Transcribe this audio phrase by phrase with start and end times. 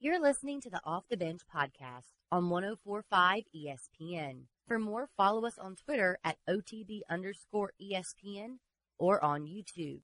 [0.00, 4.42] You're listening to the Off the Bench podcast on 1045 ESPN.
[4.68, 8.58] For more, follow us on Twitter at OTB underscore ESPN
[8.96, 10.02] or on YouTube.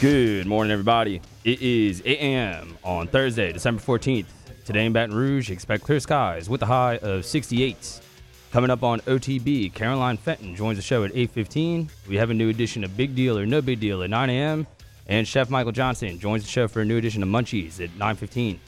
[0.00, 1.20] Good morning, everybody.
[1.42, 2.78] It is 8 a.m.
[2.84, 4.26] on Thursday, December 14th.
[4.64, 8.00] Today in Baton Rouge, expect clear skies with a high of 68.
[8.52, 11.90] Coming up on OTB, Caroline Fenton joins the show at 8.15.
[12.06, 14.68] We have a new edition of Big Deal or No Big Deal at 9 a.m.
[15.08, 18.58] And Chef Michael Johnson joins the show for a new edition of Munchies at 9.15.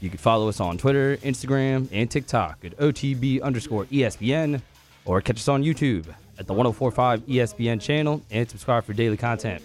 [0.00, 4.60] You can follow us on Twitter, Instagram, and TikTok at OTB underscore ESPN
[5.04, 9.62] or catch us on YouTube at the 1045 ESPN channel and subscribe for daily content.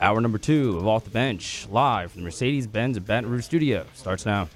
[0.00, 3.84] Hour number two of Off the Bench, live from the Mercedes Benz Baton Rouge studio,
[3.92, 4.48] starts now.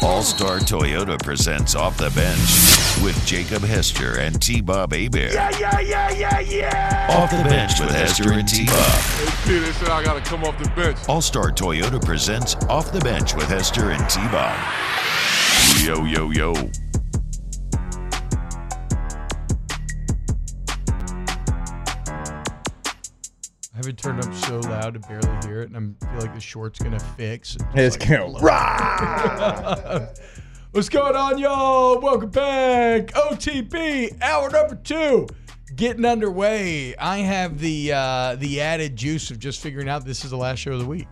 [0.00, 5.32] All Star Toyota presents Off the Bench with Jacob Hester and T Bob Hebert.
[5.32, 7.06] Yeah, yeah, yeah, yeah, yeah.
[7.18, 8.76] Off the Bench with Hester and T Bob.
[8.76, 10.98] Hey, Peter said I gotta come off the bench.
[11.08, 14.56] All Star Toyota presents Off the Bench with Hester and T Bob.
[15.82, 16.54] Yo, yo, yo.
[23.76, 26.34] I have it turned up so loud to barely hear it, and I feel like
[26.34, 27.58] the short's gonna fix.
[27.74, 28.40] It's like, blow.
[28.40, 30.06] rah.
[30.70, 32.00] What's going on, y'all?
[32.00, 33.08] Welcome back.
[33.08, 35.26] OTB hour number two,
[35.74, 36.96] getting underway.
[36.96, 40.60] I have the uh, the added juice of just figuring out this is the last
[40.60, 41.08] show of the week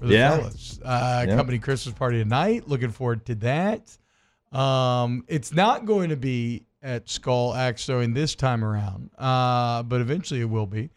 [0.00, 0.36] for the Yeah.
[0.36, 0.80] fellas.
[0.84, 1.36] Uh, Yeah.
[1.36, 2.66] Company Christmas party tonight.
[2.66, 3.96] Looking forward to that.
[4.50, 10.00] Um, it's not going to be at Skull Axe Throwing this time around, uh, but
[10.00, 10.90] eventually it will be.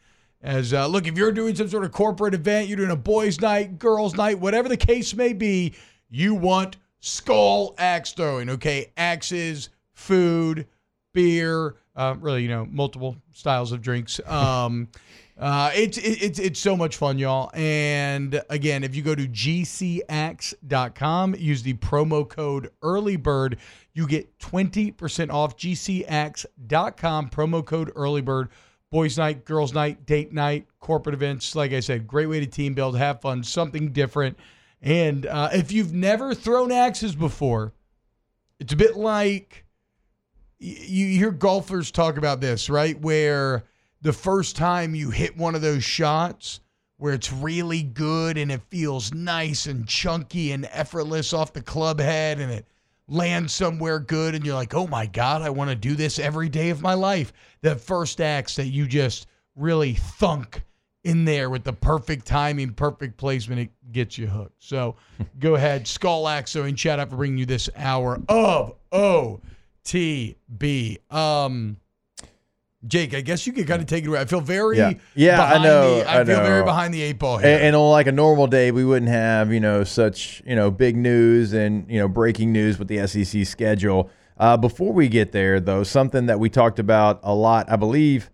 [0.44, 3.40] As uh, look, if you're doing some sort of corporate event, you're doing a boys'
[3.40, 5.74] night, girls' night, whatever the case may be,
[6.10, 8.50] you want skull axe throwing.
[8.50, 10.68] Okay, axes, food,
[11.14, 14.20] beer, uh, really, you know, multiple styles of drinks.
[14.26, 14.90] Um,
[15.40, 17.50] uh, it's it, it's it's so much fun, y'all.
[17.54, 19.76] And again, if you go to gcax.com,
[21.36, 23.60] use the promo code earlybird,
[23.94, 28.50] you get 20% off gcax.com promo code earlybird
[28.94, 31.56] boys night, girls night, date night, corporate events.
[31.56, 34.38] Like I said, great way to team build, have fun, something different.
[34.84, 37.74] And uh, if you've never thrown axes before,
[38.60, 39.66] it's a bit like
[40.60, 42.98] you hear golfers talk about this, right?
[43.02, 43.64] Where
[44.04, 46.60] the first time you hit one of those shots
[46.98, 52.00] where it's really good and it feels nice and chunky and effortless off the club
[52.00, 52.68] head and it
[53.08, 56.50] land somewhere good and you're like, oh my God, I want to do this every
[56.50, 57.34] day of my life.
[57.62, 60.64] The first axe that you just really thunk
[61.04, 64.64] in there with the perfect timing, perfect placement, it gets you hooked.
[64.64, 64.96] So
[65.40, 71.14] go ahead, Skull Axe and chat out for bringing you this hour of OTB.
[71.14, 71.78] Um,
[72.86, 74.20] Jake, I guess you could kind of take it away.
[74.20, 74.94] I feel very Yeah.
[75.16, 77.48] Yeah, I behind know, The, I, I feel very behind the eight ball here.
[77.48, 80.70] And, and on like a normal day, we wouldn't have you know such you know
[80.70, 84.10] big news and you know breaking news with the SEC schedule.
[84.38, 88.32] Uh, before we get there, though, something that we talked about a lot, I believe,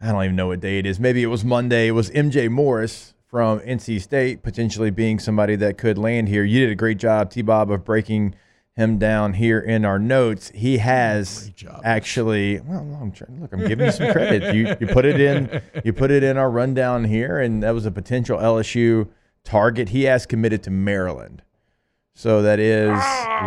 [0.00, 1.00] I don't even know what day it is.
[1.00, 1.88] Maybe it was Monday.
[1.88, 6.44] It was MJ Morris from NC State potentially being somebody that could land here.
[6.44, 7.42] You did a great job, T.
[7.42, 8.34] Bob, of breaking
[8.78, 10.50] him down here in our notes.
[10.54, 11.80] He has job.
[11.84, 12.60] actually.
[12.60, 13.12] Well.
[13.40, 14.54] Look, I'm giving you some credit.
[14.54, 15.60] You you put it in.
[15.84, 19.08] You put it in our rundown here, and that was a potential LSU
[19.44, 19.88] target.
[19.88, 21.42] He has committed to Maryland,
[22.14, 22.96] so that is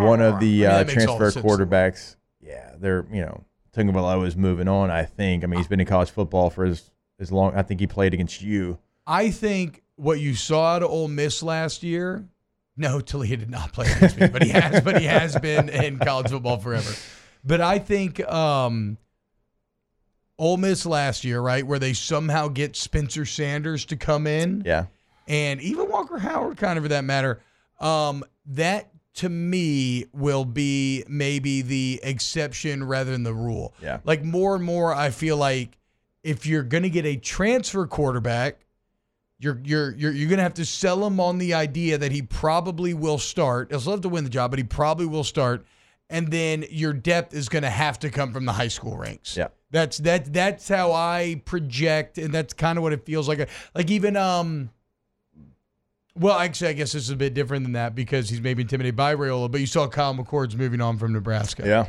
[0.05, 2.17] one of the I mean, uh, that makes all the transfer the quarterbacks.
[2.41, 4.91] Yeah, they're you know Tagovailoa is moving on.
[4.91, 5.43] I think.
[5.43, 7.55] I mean, he's been in college football for as as long.
[7.55, 8.79] I think he played against you.
[9.07, 12.25] I think what you saw at Ole Miss last year.
[12.77, 14.81] No, Taulia did not play against me, but he has.
[14.81, 16.91] But he has been in college football forever.
[17.43, 18.97] But I think um,
[20.39, 24.85] Ole Miss last year, right, where they somehow get Spencer Sanders to come in, Yeah.
[25.27, 27.41] and even Walker Howard, kind of for that matter.
[27.79, 33.73] Um, that to me will be maybe the exception rather than the rule.
[33.81, 33.99] Yeah.
[34.05, 35.77] Like more and more, I feel like
[36.23, 38.61] if you're going to get a transfer quarterback,
[39.41, 42.21] you're you're you're you're going to have to sell him on the idea that he
[42.21, 43.71] probably will start.
[43.71, 45.65] He'll still have to win the job, but he probably will start.
[46.09, 49.37] And then your depth is going to have to come from the high school ranks.
[49.37, 49.47] Yeah.
[49.71, 53.49] That's that that's how I project, and that's kind of what it feels like.
[53.73, 54.69] Like even um.
[56.13, 58.97] Well, actually, I guess this is a bit different than that because he's maybe intimidated
[58.97, 61.87] by Raiola, but you saw Kyle McCord's moving on from Nebraska Yeah.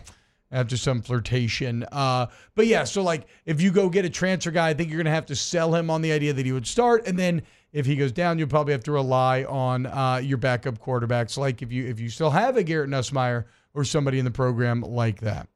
[0.52, 1.84] After some flirtation.
[1.90, 4.98] Uh, but yeah, so like if you go get a transfer guy, I think you're
[4.98, 7.42] going to have to sell him on the idea that he would start, and then
[7.72, 11.38] if he goes down, you'll probably have to rely on uh, your backup quarterbacks.
[11.38, 14.82] Like if you if you still have a Garrett Nussmeier or somebody in the program
[14.82, 15.48] like that.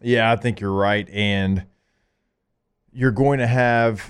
[0.00, 1.08] Yeah, I think you're right.
[1.10, 1.66] And
[2.92, 4.02] you're going to have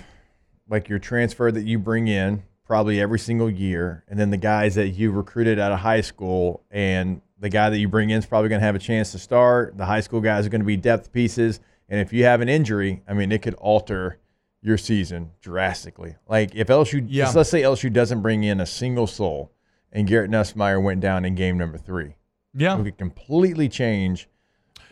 [0.68, 4.04] like your transfer that you bring in probably every single year.
[4.08, 7.78] And then the guys that you recruited out of high school and the guy that
[7.78, 9.76] you bring in is probably going to have a chance to start.
[9.76, 11.58] The high school guys are going to be depth pieces.
[11.88, 14.18] And if you have an injury, I mean, it could alter
[14.62, 16.14] your season drastically.
[16.28, 17.30] Like if LSU, Yeah.
[17.34, 19.50] let's say LSU doesn't bring in a single soul
[19.90, 22.14] and Garrett Nussmeier went down in game number three,
[22.54, 22.78] Yeah.
[22.80, 24.28] it could completely change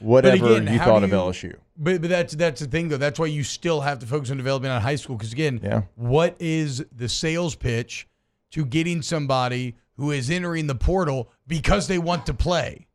[0.00, 1.54] whatever again, you thought do of you- LSU.
[1.76, 2.96] But, but that's that's the thing though.
[2.98, 5.82] That's why you still have to focus on development at high school because again, Yeah.
[5.94, 8.06] what is the sales pitch
[8.50, 12.88] to getting somebody who is entering the portal because they want to play,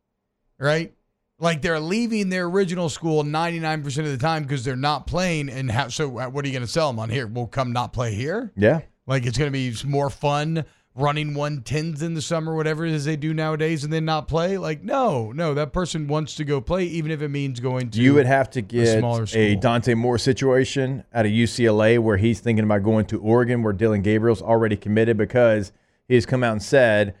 [0.58, 0.92] right?
[1.38, 5.48] Like they're leaving their original school 99% of the time because they're not playing.
[5.48, 7.28] And how, so uh, what are you going to sell them on here?
[7.28, 8.52] We'll come not play here.
[8.56, 8.80] Yeah.
[9.06, 10.64] Like it's going to be more fun
[10.96, 14.58] running 110s in the summer, whatever it is they do nowadays, and then not play.
[14.58, 18.00] Like, no, no, that person wants to go play, even if it means going to.
[18.00, 19.60] You would have to get smaller a, school.
[19.60, 24.02] Dante Moore situation at a UCLA where he's thinking about going to Oregon, where Dillon
[24.02, 25.70] Gabriel's already committed because
[26.08, 27.14] he's come out and said,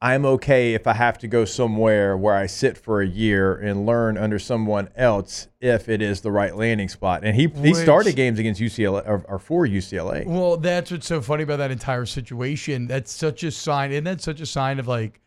[0.00, 3.84] I'm okay if I have to go somewhere where I sit for a year and
[3.84, 7.24] learn under someone else if it is the right landing spot.
[7.24, 10.24] And he, he started games against UCLA or, or for UCLA.
[10.24, 12.86] Well, that's what's so funny about that entire situation.
[12.86, 15.20] That's such a sign, and that's such a sign of like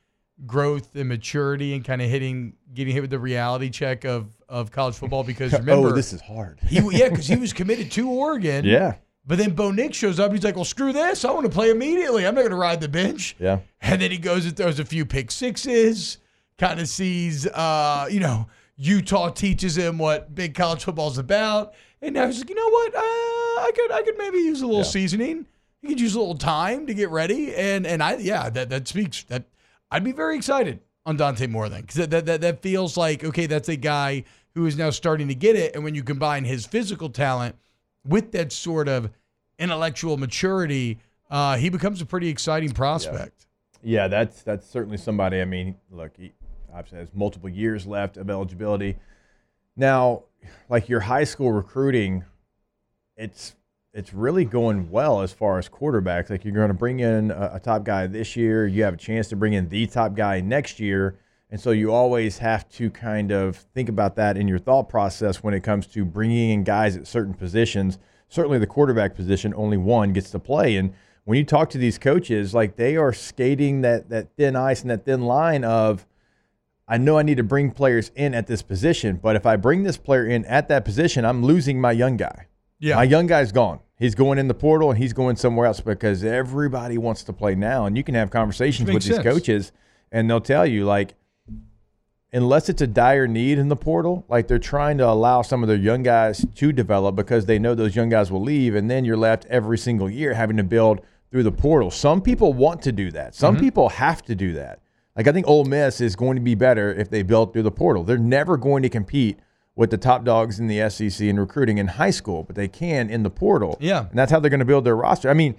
[0.45, 4.71] growth and maturity and kind of hitting, getting hit with the reality check of of
[4.71, 5.25] college football.
[5.25, 6.59] Because oh, remember, oh, this is hard.
[6.65, 8.63] he yeah, because he was committed to Oregon.
[8.63, 8.95] yeah.
[9.25, 10.31] But then Bo Nix shows up.
[10.31, 11.23] He's like, "Well, screw this!
[11.25, 12.25] I want to play immediately.
[12.25, 13.59] I'm not going to ride the bench." Yeah.
[13.81, 16.17] And then he goes and throws a few pick sixes.
[16.57, 18.47] Kind of sees, uh, you know,
[18.77, 21.73] Utah teaches him what big college football's about.
[22.03, 22.95] And now he's like, you know what?
[22.95, 24.87] Uh, I could, I could maybe use a little Yeah.
[24.89, 25.45] seasoning.
[25.81, 27.55] He could use a little time to get ready.
[27.55, 29.23] And and I, yeah, that that speaks.
[29.23, 29.45] That
[29.91, 33.23] I'd be very excited on Dante Moore then, because that, that that that feels like
[33.23, 35.73] okay, that's a guy who is now starting to get it.
[35.75, 37.55] And when you combine his physical talent
[38.05, 39.11] with that sort of
[39.59, 40.99] intellectual maturity,
[41.29, 43.47] uh, he becomes a pretty exciting prospect.
[43.83, 45.41] Yeah, that's that's certainly somebody.
[45.41, 46.33] I mean, look, he
[46.73, 48.97] obviously has multiple years left of eligibility.
[49.75, 50.23] Now,
[50.69, 52.23] like your high school recruiting,
[53.17, 53.55] it's
[53.93, 56.29] it's really going well as far as quarterbacks.
[56.29, 58.97] Like you're going to bring in a, a top guy this year, you have a
[58.97, 61.17] chance to bring in the top guy next year,
[61.51, 65.43] and so you always have to kind of think about that in your thought process
[65.43, 67.99] when it comes to bringing in guys at certain positions.
[68.29, 70.93] Certainly, the quarterback position, only one gets to play, and
[71.25, 74.89] when you talk to these coaches, like they are skating that that thin ice and
[74.89, 76.05] that thin line of
[76.87, 79.83] I know I need to bring players in at this position, but if I bring
[79.83, 82.47] this player in at that position, I'm losing my young guy.
[82.79, 82.95] Yeah.
[82.95, 83.79] My young guy's gone.
[83.97, 87.55] He's going in the portal and he's going somewhere else because everybody wants to play
[87.55, 87.85] now.
[87.85, 89.71] And you can have conversations with makes these coaches
[90.11, 91.13] and they'll tell you, like,
[92.33, 95.67] unless it's a dire need in the portal, like they're trying to allow some of
[95.67, 98.75] their young guys to develop because they know those young guys will leave.
[98.75, 101.91] And then you're left every single year having to build through the portal.
[101.91, 103.63] Some people want to do that, some mm-hmm.
[103.63, 104.79] people have to do that.
[105.15, 107.71] Like, I think Ole Miss is going to be better if they build through the
[107.71, 108.03] portal.
[108.03, 109.39] They're never going to compete
[109.75, 113.09] with the top dogs in the SEC in recruiting in high school, but they can
[113.09, 113.77] in the portal.
[113.81, 114.07] Yeah.
[114.09, 115.29] And that's how they're going to build their roster.
[115.29, 115.55] I mean,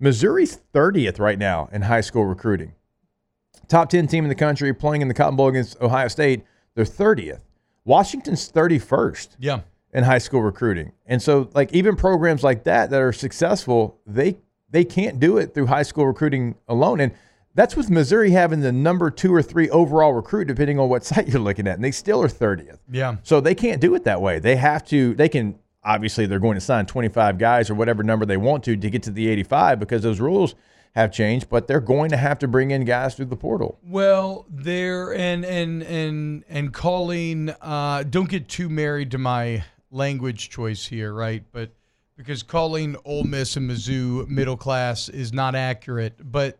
[0.00, 2.72] Missouri's 30th right now in high school recruiting.
[3.68, 6.44] Top 10 team in the country playing in the Cotton Bowl against Ohio State.
[6.74, 7.40] They're 30th.
[7.84, 9.60] Washington's 31st Yeah.
[9.92, 10.92] in high school recruiting.
[11.06, 14.36] And so like even programs like that that are successful, they
[14.70, 16.98] they can't do it through high school recruiting alone.
[17.00, 17.12] And
[17.54, 21.28] that's with Missouri having the number 2 or 3 overall recruit depending on what site
[21.28, 21.74] you're looking at.
[21.76, 22.78] And they still are 30th.
[22.90, 23.16] Yeah.
[23.22, 24.38] So they can't do it that way.
[24.38, 28.24] They have to they can obviously they're going to sign 25 guys or whatever number
[28.24, 30.54] they want to to get to the 85 because those rules
[30.94, 33.78] have changed, but they're going to have to bring in guys through the portal.
[33.82, 37.50] Well, there and and and and calling.
[37.60, 41.42] Uh, don't get too married to my language choice here, right?
[41.52, 41.70] But
[42.16, 46.58] because calling Ole Miss and Mizzou middle class is not accurate, but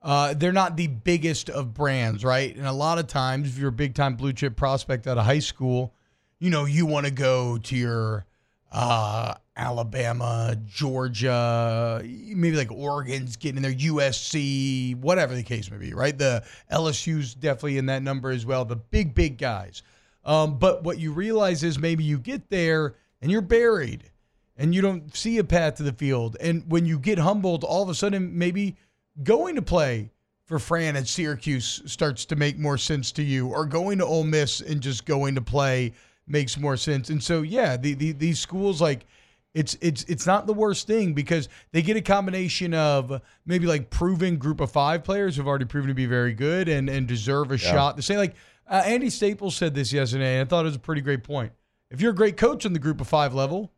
[0.00, 2.54] uh, they're not the biggest of brands, right?
[2.54, 5.24] And a lot of times, if you're a big time blue chip prospect out of
[5.24, 5.92] high school,
[6.38, 8.26] you know you want to go to your
[8.70, 15.92] uh, Alabama, Georgia, maybe like Oregon's getting in there, USC, whatever the case may be,
[15.92, 16.16] right?
[16.16, 19.82] The LSU's definitely in that number as well, the big, big guys.
[20.24, 24.10] Um, but what you realize is maybe you get there and you're buried
[24.56, 26.36] and you don't see a path to the field.
[26.40, 28.76] And when you get humbled, all of a sudden, maybe
[29.22, 30.10] going to play
[30.44, 34.24] for Fran at Syracuse starts to make more sense to you, or going to Ole
[34.24, 35.92] Miss and just going to play
[36.26, 37.10] makes more sense.
[37.10, 39.06] And so, yeah, the, the, these schools like
[39.54, 43.90] it's it's it's not the worst thing because they get a combination of maybe like
[43.90, 47.50] proven group of five players who've already proven to be very good and and deserve
[47.50, 47.96] a shot.
[47.96, 48.34] To say like
[48.66, 51.52] uh, Andy Staples said this yesterday, and I thought it was a pretty great point.
[51.90, 53.70] If you're a great coach in the group of five level,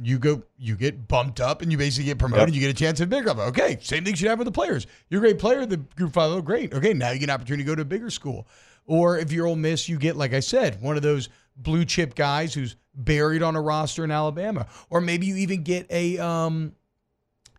[0.00, 2.50] you go you get bumped up and you basically get promoted.
[2.50, 2.54] Yep.
[2.54, 3.44] You get a chance at a bigger level.
[3.44, 4.86] Okay, same thing should happen with the players.
[5.08, 6.72] You're a great player the group five level, great.
[6.72, 8.46] Okay, now you get an opportunity to go to a bigger school.
[8.86, 12.14] Or if you're Ole Miss, you get like I said, one of those blue chip
[12.14, 14.66] guys who's buried on a roster in Alabama.
[14.90, 16.74] Or maybe you even get a um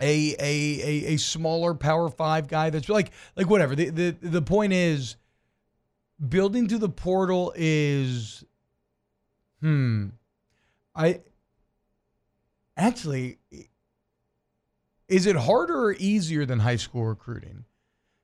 [0.01, 3.75] a a a, a smaller power five guy that's like like whatever.
[3.75, 5.15] The the the point is
[6.27, 8.43] building to the portal is
[9.61, 10.07] hmm
[10.95, 11.21] I
[12.75, 13.39] actually
[15.07, 17.65] is it harder or easier than high school recruiting?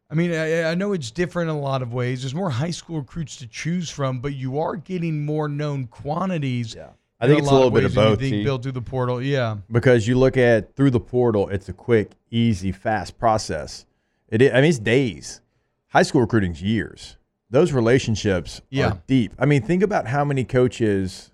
[0.10, 2.22] I mean, I, I know it's different in a lot of ways.
[2.22, 6.76] There's more high school recruits to choose from, but you are getting more known quantities.
[6.76, 6.92] Yeah.
[7.20, 8.20] I in think it's a little bit of you both.
[8.20, 8.44] think T.
[8.44, 9.22] built through the portal.
[9.22, 9.58] Yeah.
[9.72, 13.86] because you look at through the portal, it's a quick, easy, fast process.
[14.28, 15.42] It is, I mean, it's days.
[15.90, 17.16] High school recruiting's years.
[17.50, 18.88] Those relationships Yeah.
[18.90, 19.34] are deep.
[19.40, 21.32] I mean, think about how many coaches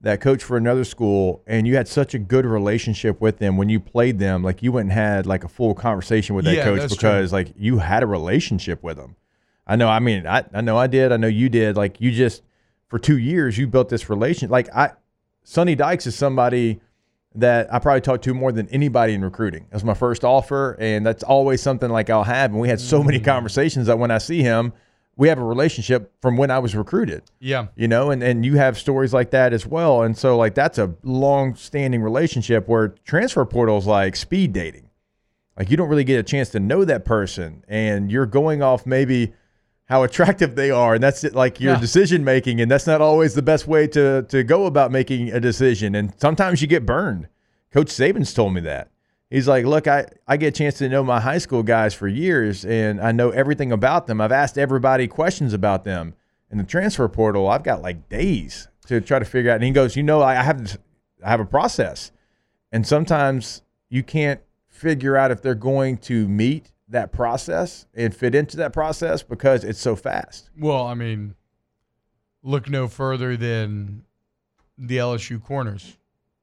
[0.00, 3.70] that coach for another school, and you had such a good relationship with them when
[3.70, 4.42] you played them.
[4.42, 7.54] Like you went and had like a full conversation with that Yeah, coach because like
[7.56, 9.16] you had a relationship with them.
[9.66, 9.88] I know.
[9.88, 11.10] I mean, I, I know I did.
[11.10, 11.74] I know you did.
[11.76, 12.42] Like you just
[12.86, 14.50] for two years you built this relation.
[14.50, 14.90] Like I,
[15.44, 16.80] Sonny Dykes is somebody
[17.36, 19.66] that I probably talked to more than anybody in recruiting.
[19.70, 22.50] That's my first offer, and that's always something like I'll have.
[22.50, 23.24] And we had so many mm.
[23.24, 24.72] conversations that when I see him,
[25.16, 27.22] we have a relationship from when I was recruited.
[27.38, 27.68] Yeah.
[27.76, 30.02] You know, and, and you have stories like that as well.
[30.02, 34.90] And so like that's a long standing relationship where transfer portals like speed dating.
[35.56, 38.86] Like you don't really get a chance to know that person and you're going off
[38.86, 39.32] maybe
[39.86, 41.80] how attractive they are and that's it, like your Yeah.
[41.80, 45.40] decision making and that's not always the best way to to go about making a
[45.40, 47.28] decision and sometimes you get burned.
[47.72, 48.90] Coach Saban's told me that.
[49.30, 52.06] He's like, look, I, I get a chance to know my high school guys for
[52.06, 54.20] years and I know everything about them.
[54.20, 56.14] I've asked everybody questions about them.
[56.50, 59.56] In the transfer portal, I've got like days to try to figure out.
[59.56, 60.78] And he goes, you know, I I have
[61.24, 62.12] I have a process.
[62.70, 68.34] And sometimes you can't figure out if they're going to meet that process and fit
[68.36, 70.48] into that process because it's so fast.
[70.56, 71.34] Well, I mean,
[72.42, 74.04] look no further than
[74.78, 75.98] the LSU corners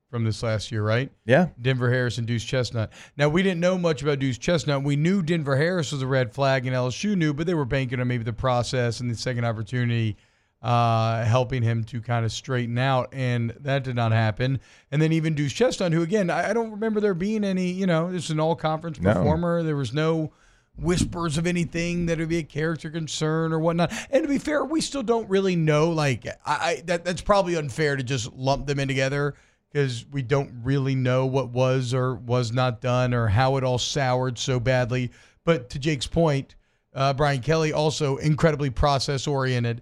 [0.09, 1.09] from this last year, right?
[1.25, 1.47] Yeah.
[1.61, 2.91] Denver Harris and Deuce Chestnut.
[3.15, 4.83] Now we didn't know much about Deuce Chestnut.
[4.83, 8.01] We knew Denver Harris was a red flag, and LSU knew, but they were banking
[8.01, 10.17] on maybe the process and the second opportunity
[10.61, 14.59] uh, helping him to kind of straighten out, and that did not happen.
[14.91, 17.87] And then even Deuce Chestnut, who again I, I don't remember there being any, you
[17.87, 19.13] know, this is an all-conference No.
[19.13, 19.63] performer.
[19.63, 20.33] There was no
[20.81, 23.91] whispers of anything that would be a character concern or whatnot.
[24.09, 25.89] And to be fair, we still don't really know.
[25.91, 29.35] Like, I, I that that's probably unfair to just lump them in together
[29.71, 33.77] because we don't really know what was or was not done or how it all
[33.77, 35.11] soured so badly.
[35.45, 36.55] But to Jake's point,
[36.93, 39.81] uh, Brian Kelly also incredibly process oriented.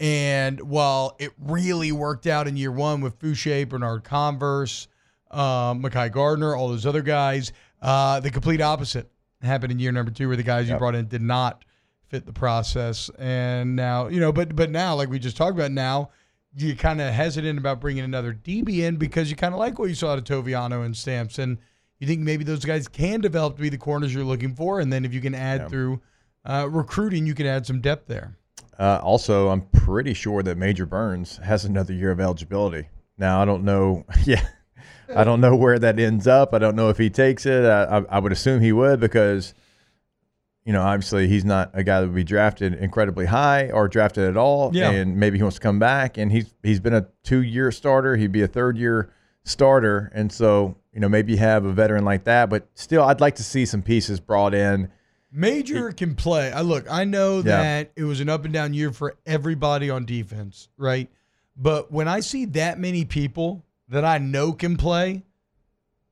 [0.00, 4.86] And while it really worked out in year one with Foucha, Bernard Converse,
[5.30, 7.52] um, Mekhi Garner, all those other guys,
[7.82, 9.10] uh, the complete opposite
[9.42, 11.64] happened in year number two, where the guys you brought in did not
[12.08, 13.10] fit the process.
[13.18, 16.10] And now, you know, but but now, like we just talked about, now
[16.56, 19.88] you kind of hesitant about bringing another DB in because you kind of like what
[19.88, 21.58] you saw out of Toviano and Stamps, and
[21.98, 24.92] you think maybe those guys can develop to be the corners you're looking for, and
[24.92, 25.68] then if you can add Yeah.
[25.68, 26.00] through
[26.44, 28.36] uh, recruiting, you can add some depth there.
[28.78, 32.88] Uh, also, I'm pretty sure that Major Burns has another year of eligibility.
[33.18, 34.04] Now, I don't know.
[34.24, 34.46] Yeah.
[35.14, 36.52] I don't know where that ends up.
[36.52, 37.64] I don't know if he takes it.
[37.64, 39.54] I, I, I would assume he would because,
[40.64, 44.24] you know, obviously he's not a guy that would be drafted incredibly high or drafted
[44.28, 44.70] at all.
[44.74, 44.90] Yeah.
[44.90, 46.18] And maybe he wants to come back.
[46.18, 48.16] And he's he's been a two year starter.
[48.16, 49.10] He'd be a third year
[49.44, 50.12] starter.
[50.14, 52.50] And so, you know, maybe you have a veteran like that.
[52.50, 54.90] But still, I'd like to see some pieces brought in.
[55.32, 56.52] Major can play.
[56.52, 57.42] I look, I know Yeah.
[57.62, 61.08] that it was an up and down year for everybody on defense, right?
[61.56, 65.24] But when I see that many people that I know can play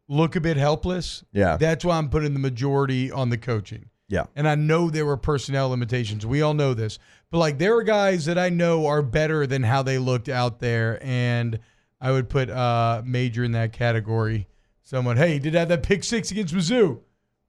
[0.09, 1.56] look a bit helpless, Yeah.
[1.56, 3.87] that's why I'm putting the majority on the coaching.
[4.09, 4.26] Yeah.
[4.37, 6.25] And I know there were personnel limitations.
[6.25, 6.99] We all know this.
[7.30, 10.61] But like there are guys that I know are better than how they looked out
[10.61, 11.59] there and
[12.00, 14.47] I would put uh major in that category
[14.83, 17.00] someone, hey, he did have that pick six against Mizzou.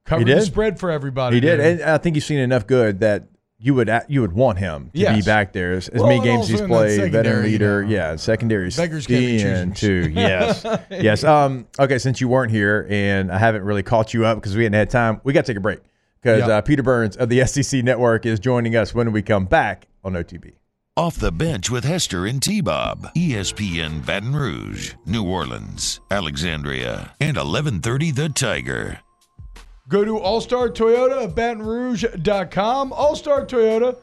[0.04, 0.38] Covered did.
[0.38, 1.36] the spread for everybody.
[1.36, 1.80] He did, dude.
[1.80, 3.28] and I think you've seen enough good that
[3.60, 6.46] you would you would want him to be back there as, as Well, many games
[6.48, 7.88] he's played, veteran secondary, you leader, know.
[7.90, 10.10] yeah, secondary Beggars can't be skiing too.
[10.14, 11.24] Yes, yes.
[11.24, 14.62] Um, okay, since you weren't here and I haven't really caught you up because we
[14.64, 15.80] hadn't had time, we got to take a break
[16.22, 16.56] because Yeah.
[16.58, 20.12] uh, Peter Burns of the SEC Network is joining us when we come back on
[20.12, 20.52] OTB.
[20.96, 23.12] Off the bench with Hester and T Bob.
[23.14, 28.98] ESPN Baton Rouge, New Orleans, Alexandria, and 1130 The Tiger.
[29.88, 32.92] Go to All Star Toyota of Baton Rouge.com.
[32.92, 33.96] All Star Toyota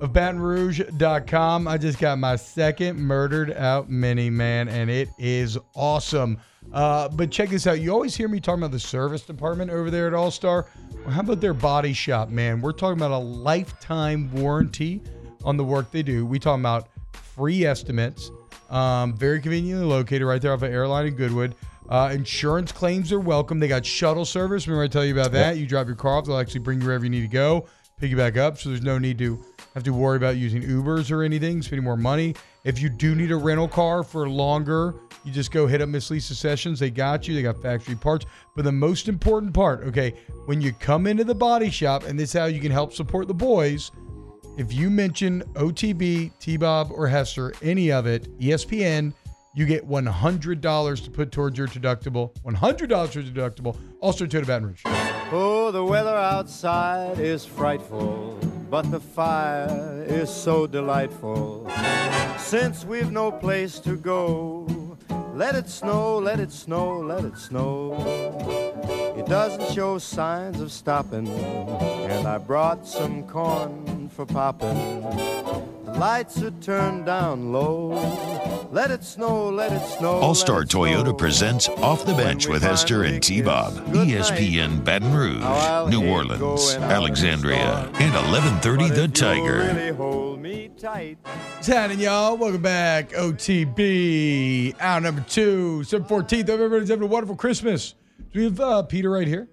[0.00, 1.68] of Baton Rouge.com.
[1.68, 6.38] I just got my second murdered out mini, man, and it is awesome.
[6.72, 7.80] Uh, but check this out.
[7.80, 10.68] You always hear me talking about the service department over there at All Star.
[11.04, 12.62] Well, how about their body shop, man?
[12.62, 15.02] We're talking about a lifetime warranty
[15.44, 16.24] on the work they do.
[16.24, 18.30] We talking about free estimates,
[18.70, 21.54] um, very conveniently located right there off of Airline and Goodwood.
[21.88, 23.60] Uh, insurance claims are welcome.
[23.60, 24.66] They got shuttle service.
[24.66, 25.56] Remember I tell you about that?
[25.56, 27.66] You drop your car off, they'll actually bring you wherever you need to go,
[27.98, 28.58] pick you back up.
[28.58, 29.42] So there's no need to
[29.74, 32.34] have to worry about using Ubers or anything, spending more money.
[32.64, 36.10] If you do need a rental car for longer, you just go hit up Miss
[36.10, 36.80] Lisa Sessions.
[36.80, 37.34] They got you.
[37.34, 38.26] They got factory parts.
[38.56, 40.14] But the most important part, okay,
[40.46, 43.28] when you come into the body shop, and this is how you can help support
[43.28, 43.92] the boys.
[44.56, 49.12] If you mention OTB, T Bob, or Hester, any of it, ESPN,
[49.56, 52.30] you get $100 to put towards your deductible.
[52.44, 53.74] $100 towards your deductible.
[54.00, 54.82] Also to Baton Rouge.
[55.32, 58.38] Oh, the weather outside is frightful,
[58.70, 61.68] but the fire is so delightful.
[62.36, 64.68] Since we've no place to go,
[65.32, 67.94] let it snow, let it snow, let it snow.
[69.16, 75.00] It doesn't show signs of stopping, and I brought some corn for popping.
[75.86, 78.45] The lights are turned down low.
[78.70, 80.12] Let it snow, let it snow.
[80.12, 80.80] All let Star it snow.
[80.82, 83.74] Toyota presents Off the Bench with Hester and T Bob.
[83.74, 89.08] kiss goodnight, ESPN Baton Rouge, how New Orleans, going out in Alexandria, and 1130 The
[89.08, 89.58] Tiger.
[89.74, 91.18] Really hold me tight.
[91.24, 92.36] What's happening, y'all?
[92.36, 93.10] Welcome back.
[93.10, 96.40] OTB, out number two, 714th.
[96.48, 97.94] Hope everybody's having a wonderful Christmas.
[98.32, 99.48] Do we have uh, Peter right here?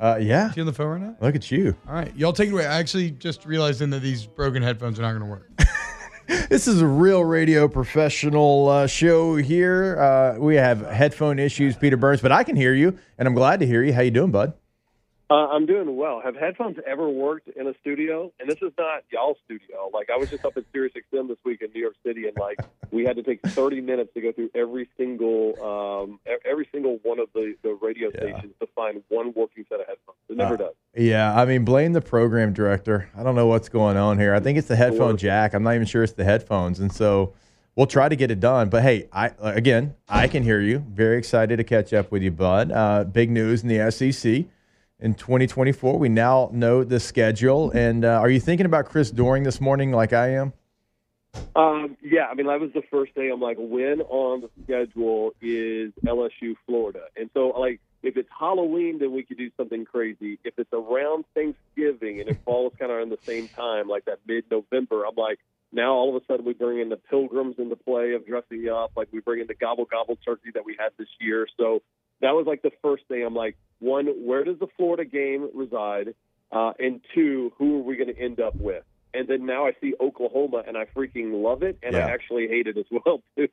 [0.00, 1.16] Uh, yeah, Is he on the phone right now?
[1.20, 1.76] look at you.
[1.88, 2.14] All right.
[2.16, 2.66] Y'all take it away.
[2.66, 5.50] I actually just realized then that these broken headphones are not going to work.
[6.28, 9.98] This is a real radio professional uh, show here.
[9.98, 13.60] Uh, we have headphone issues, Peter Burns, but I can hear you, and I'm glad
[13.60, 13.94] to hear you.
[13.94, 14.52] How you doing, bud?
[15.30, 16.22] Uh, I'm doing well.
[16.24, 18.32] Have headphones ever worked in a studio?
[18.40, 19.90] And this is not y'all studio.
[19.92, 22.36] Like I was just up at Sirius XM this week in New York City, and
[22.38, 22.58] like
[22.90, 26.18] we had to take 30 minutes to go through every single um,
[26.50, 30.16] every single one of the, the radio stations to find one working set of headphones.
[30.30, 30.74] It never Uh, does.
[30.96, 33.10] Yeah, I mean, blame the program director.
[33.14, 34.34] I don't know what's going on here.
[34.34, 35.52] I think it's the headphone jack.
[35.52, 37.34] I'm not even sure it's the headphones, and so
[37.76, 38.70] we'll try to get it done.
[38.70, 40.78] But hey, I again, I can hear you.
[40.88, 42.72] Very excited to catch up with you, bud.
[42.72, 44.46] Uh, big news in the SEC
[45.00, 45.98] in 2024.
[45.98, 49.92] We now know the schedule, and uh, are you thinking about Chris Doering this morning,
[49.92, 50.52] like I am?
[51.54, 53.30] Um, yeah, I mean that was the first day.
[53.30, 57.04] I'm like, when on the schedule is LSU Florida?
[57.16, 57.80] And so like.
[58.00, 60.38] If it's Halloween, then we could do something crazy.
[60.44, 64.20] If it's around Thanksgiving and it falls kind of in the same time, like that
[64.24, 65.40] mid-November, I'm like,
[65.72, 68.92] now all of a sudden we bring in the pilgrims into play of dressing up,
[68.96, 71.48] like we bring in the gobble gobble turkey that we had this year.
[71.58, 71.82] So
[72.20, 73.24] that was like the first thing.
[73.24, 76.14] I'm like, one, where does the Florida game reside?
[76.50, 78.82] Uh, and two, who are we going to end up with?
[79.14, 82.06] And then now I see Oklahoma, and I freaking love it, and Yeah.
[82.06, 83.48] I actually hate it as well too,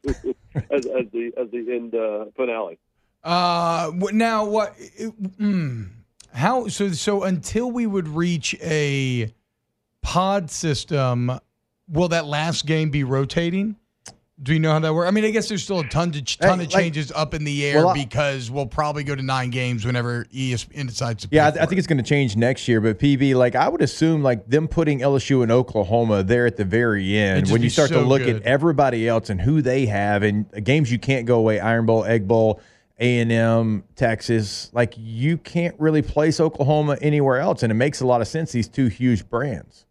[0.55, 2.77] as, as the as the end uh, finale.
[3.23, 4.77] Uh, now what?
[4.77, 5.89] Mm,
[6.33, 6.67] how?
[6.67, 9.33] So so until we would reach a
[10.01, 11.39] pod system,
[11.89, 13.77] will that last game be rotating?
[14.43, 15.07] Do you know how that works?
[15.07, 17.33] I mean, I guess there's still a ton to ton Hey, of like- changes up
[17.33, 21.23] in the air Well, because we'll probably go to nine games whenever E ESPN decides
[21.23, 21.29] to.
[21.31, 22.81] Yeah, I, I think it's going to change next year.
[22.81, 26.65] But PB, like I would assume, like them putting LSU and Oklahoma there at the
[26.65, 28.37] very end, when you start to look good.
[28.37, 32.03] at everybody else and who they have, and games you can't go away, Iron Bowl,
[32.03, 32.59] Egg Bowl,
[32.99, 38.01] A and M, Texas, like you can't really place Oklahoma anywhere else, and it makes
[38.01, 38.51] a lot of sense.
[38.51, 39.84] These two huge brands.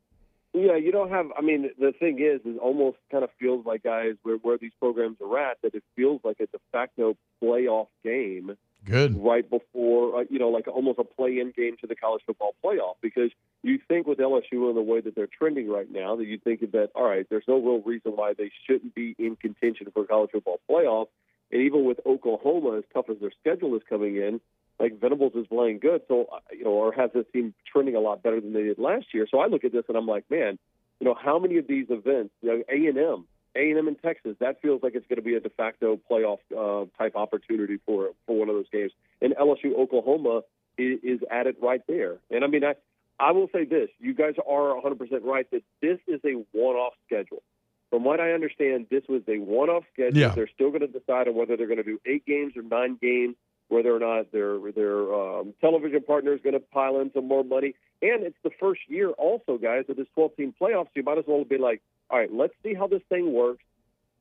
[0.54, 1.26] Yeah, you don't have.
[1.36, 4.70] I mean, the thing is, it almost kind of feels like guys where where these
[4.78, 9.20] programs are at that it feels like a de facto playoff game good.
[9.20, 12.94] right before uh, you know, like almost a play-in game to the college football playoff.
[13.02, 13.32] Because
[13.64, 16.60] you think with LSU and the way that they're trending right now, that you think
[16.70, 20.30] that all right, there's no real reason why they shouldn't be in contention for college
[20.30, 21.08] football playoff.
[21.50, 24.40] And even with Oklahoma, as tough as their schedule is coming in,
[24.78, 28.22] like Venables is playing good, so you know, or has this team trending a lot
[28.22, 29.26] better than they did last year.
[29.30, 30.58] So I look at this and I'm like, man,
[31.00, 34.36] you know, how many of these events, you know, A and M, A&M and Texas,
[34.40, 38.10] that feels like it's going to be a de facto playoff uh, type opportunity for
[38.26, 38.92] for one of those games.
[39.20, 40.42] And LSU Oklahoma
[40.76, 42.16] is, is at it right there.
[42.30, 42.74] And I mean, I
[43.18, 46.94] I will say this: you guys are 100 percent right that this is a one-off
[47.06, 47.42] schedule.
[47.90, 50.18] From what I understand, this was a one-off schedule.
[50.18, 50.34] Yeah.
[50.34, 52.98] They're still going to decide on whether they're going to do eight games or nine
[53.00, 53.36] games,
[53.68, 57.44] whether or not their their um, television partner is going to pile in some more
[57.44, 57.74] money.
[58.02, 60.86] And it's the first year, also, guys, of this 12-team playoffs.
[60.86, 63.64] So you might as well be like, all right, let's see how this thing works.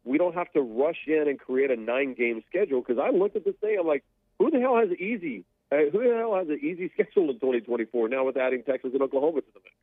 [0.05, 3.45] We don't have to rush in and create a nine-game schedule because I looked at
[3.45, 3.77] this thing.
[3.79, 4.03] I'm like,
[4.39, 5.43] who the hell has easy?
[5.71, 9.01] Uh, who the hell has an easy schedule in 2024 now with adding Texas and
[9.01, 9.75] Oklahoma to the mix?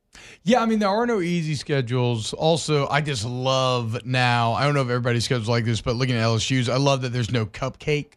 [0.42, 2.32] Yeah, I mean there are no easy schedules.
[2.32, 4.52] Also, I just love now.
[4.52, 7.10] I don't know if everybody's schedules like this, but looking at LSU's, I love that
[7.10, 8.14] there's no cupcake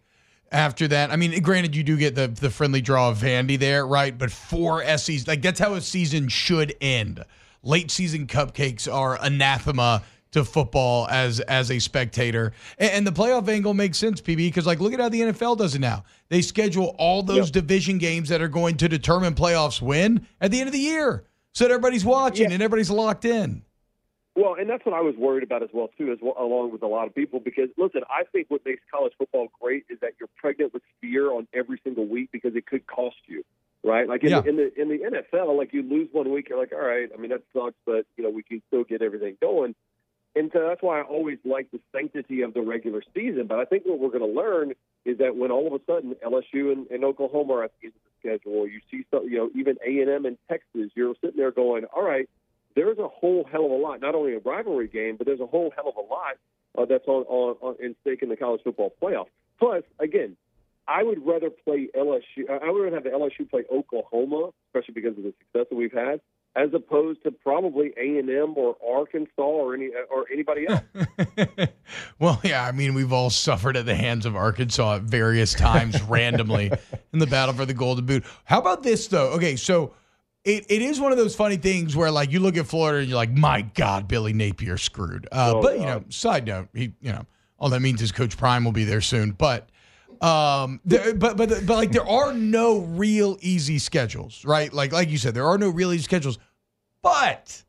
[0.54, 1.12] after that.
[1.12, 4.18] I mean, granted, you do get the the friendly draw of Vandy there, right?
[4.18, 7.24] But four SEs, like that's how a season should end.
[7.64, 13.48] Late season cupcakes are anathema to football as as a spectator, and, and the playoff
[13.48, 16.04] angle makes sense, PB, because like look at how the NFL does it now.
[16.30, 20.60] They schedule all those division games that are going to determine playoffs win at the
[20.60, 22.54] end of the year, so that everybody's watching Yeah.
[22.56, 23.64] and everybody's locked in.
[24.36, 26.82] Well, and that's what I was worried about as well too, as well, along with
[26.82, 27.40] a lot of people.
[27.40, 31.32] Because listen, I think what makes college football great is that you're pregnant with fear
[31.32, 33.44] on every single week because it could cost you,
[33.84, 34.08] right?
[34.10, 34.42] Like in, Yeah.
[34.42, 37.10] the, in the in the NFL, like you lose one week, you're like, all right,
[37.14, 39.76] I mean that sucks, but you know we can still get everything going.
[40.36, 43.46] And so that's why I always like the sanctity of the regular season.
[43.46, 44.74] But I think what we're going to learn
[45.06, 47.94] is that when all of a sudden LSU and, and Oklahoma are at the end
[47.96, 51.14] of the schedule, you see some, you know, even A and M and Texas, you're
[51.22, 52.28] sitting there going, all right,
[52.76, 55.46] there's a whole hell of a lot, not only a rivalry game, but there's a
[55.46, 56.38] whole hell of a lot
[56.78, 59.28] uh, that's on, on, on in stake in the college football playoff.
[59.60, 60.36] Plus, again,
[60.88, 62.50] I would rather play LSU.
[62.50, 65.94] I would rather have the LSU play Oklahoma, especially because of the success that we've
[65.94, 66.20] had,
[66.56, 70.82] as opposed to probably A and M or Arkansas or any or anybody else.
[72.20, 76.02] well, yeah, I mean, we've all suffered at the hands of Arkansas at various times
[76.04, 76.72] randomly
[77.14, 78.26] in the battle for the Golden Boot.
[78.44, 79.30] How about this, though?
[79.32, 79.94] Okay, so
[80.46, 83.08] it, it is one of those funny things where, like, you look at Florida and
[83.08, 85.28] you're like, my God, Billy Napier screwed.
[85.32, 87.26] Uh, Oh, but, you know, side note, he, you know,
[87.60, 89.32] all that means is Coach Prime will be there soon.
[89.32, 89.70] But,
[90.22, 94.72] um, there, but, but, but, like, there are no real easy schedules, right?
[94.74, 96.38] Like, like you said, there are no real easy schedules.
[97.02, 97.64] But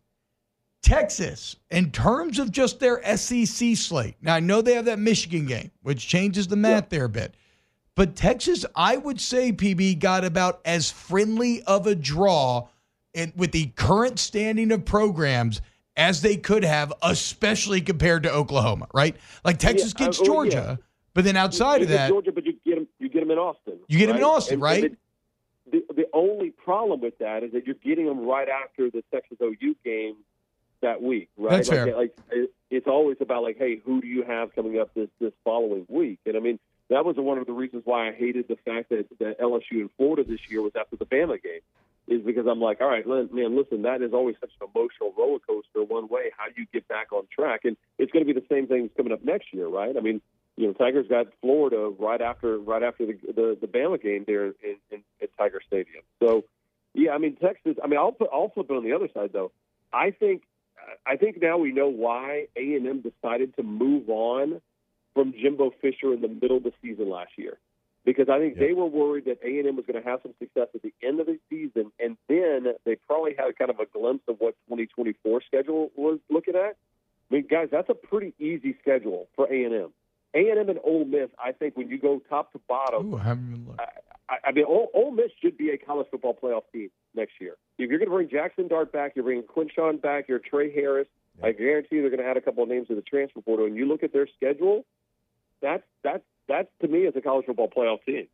[0.82, 5.46] Texas, in terms of just their SEC slate, now I know they have that Michigan
[5.46, 7.34] game, which changes the math there a bit.
[7.96, 12.68] But Texas, I would say, PB got about as friendly of a draw
[13.12, 15.60] in, with the current standing of programs
[15.96, 19.16] as they could have, especially compared to Oklahoma, right?
[19.44, 20.78] Like Texas Yeah, gets uh, oh, Georgia,
[21.14, 23.38] but then outside you of that, Georgia, but you get them, you get them in
[23.38, 23.78] Austin.
[23.86, 24.24] You get them in?
[24.24, 24.84] Austin, And- right?
[24.84, 24.96] and
[25.70, 29.38] the, the only problem with that is that you're getting them right after the Texas
[29.42, 30.16] OU game
[30.82, 31.52] that week, right?
[31.56, 31.96] That's like, fair.
[31.96, 35.32] Like it, it's always about like, hey, who do you have coming up this this
[35.44, 36.18] following week?
[36.26, 36.58] And I mean,
[36.90, 39.90] that was one of the reasons why I hated the fact that that LSU in
[39.96, 41.60] Florida this year was after the Bama game.
[42.06, 45.38] Is because I'm like, all right, man, listen, that is always such an emotional roller
[45.38, 46.30] coaster one way.
[46.36, 47.60] How do you get back on track?
[47.64, 49.96] And it's going to be the same thing coming up next year, right?
[49.96, 50.20] I mean,
[50.56, 54.46] you know, Tigers got Florida right after right after the the, the Bama game there
[54.46, 54.54] in,
[54.90, 56.02] in, in Tiger Stadium.
[56.22, 56.44] So,
[56.92, 57.76] yeah, I mean, Texas.
[57.82, 59.50] I mean, I'll put I'll flip it on the other side though.
[59.90, 60.42] I think
[61.06, 64.60] I think now we know why A and M decided to move on
[65.14, 67.58] from Jimbo Fisher in the middle of the season last year,
[68.04, 70.34] because I think they were worried that A and M was going to have some
[70.38, 73.86] success at the end of the season, and then they probably had kind of a
[73.86, 76.76] glimpse of what 2024 schedule was looking at.
[77.30, 79.92] I mean, guys, that's a pretty easy schedule for A and M.
[80.34, 83.16] A and M and Ole Miss, I think, when you go top to bottom, ooh,
[83.16, 83.80] look.
[84.28, 87.56] I, I mean, Ole, Ole Miss should be a college football playoff team next year.
[87.78, 91.08] If you're going to bring Jackson Dart back, you're bringing Quinshon back, you're Tre Harris.
[91.42, 93.66] I guarantee you they're going to add a couple of names to the transfer portal.
[93.66, 94.84] And you look at their schedule,
[95.64, 98.28] that's that's that's to me is a college football playoff team.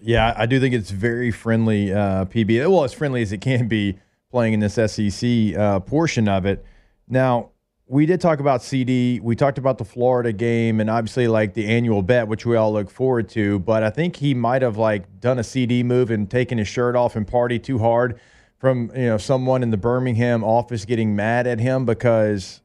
[0.00, 2.68] Yeah, I do think it's very friendly, uh, PB.
[2.70, 3.98] Well, as friendly as it can be
[4.30, 6.64] playing in this SEC uh, portion of it.
[7.08, 7.50] Now,
[7.86, 9.20] we did talk about CD.
[9.20, 12.72] We talked about the Florida game and obviously like the annual bet, which we all
[12.72, 13.60] look forward to.
[13.60, 16.96] But I think he might have like done a CD move and taken his shirt
[16.96, 18.20] off and party too hard
[18.58, 22.60] from you know someone in the Birmingham office getting mad at him because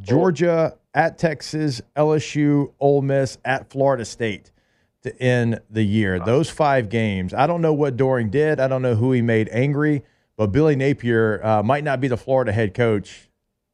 [0.00, 4.50] Georgia at Texas, LSU, Ole Miss at Florida State
[5.04, 6.18] to end the year.
[6.18, 7.32] Those five games.
[7.32, 8.58] I don't know what Doering did.
[8.58, 10.02] I don't know who he made angry,
[10.36, 13.30] but Billy Napier uh, might not be the Florida head coach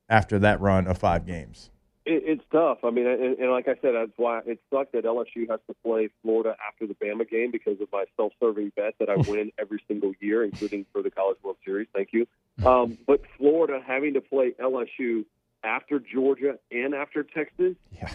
[0.06, 1.70] after that run of five games.
[2.04, 2.84] It, it's tough.
[2.84, 5.74] I mean, and, and like I said, that's why it sucked that LSU has to
[5.82, 9.82] play Florida after the Bama game because of my self-serving bet that I win every
[9.88, 11.88] single year, including for the College World Series.
[11.94, 12.26] Thank you.
[12.66, 15.24] Um, but Florida having to play LSU
[15.64, 17.74] after Georgia and after Texas.
[17.92, 18.10] Yeah.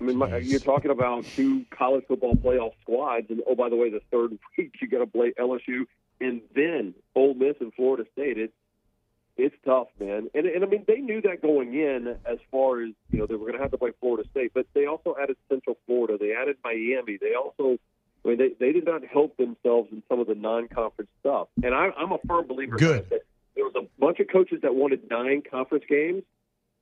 [0.00, 3.76] I mean, my, you're talking about two college football playoff squads, and oh, by the
[3.76, 5.86] way, the third week you got to play LSU
[6.20, 8.38] and then Ole Miss and Florida State.
[8.38, 8.52] It's
[9.36, 10.28] it's tough, man.
[10.34, 13.34] And and I mean, they knew that going in as far as you know they
[13.34, 16.34] were going to have to play Florida State, but they also added Central Florida, they
[16.34, 17.78] added Miami, they also.
[18.24, 21.72] I mean, they, they did not help themselves in some of the non-conference stuff, and
[21.72, 23.08] I, I'm a firm believer Good.
[23.10, 23.22] that
[23.54, 26.24] there was a bunch of coaches that wanted nine conference games,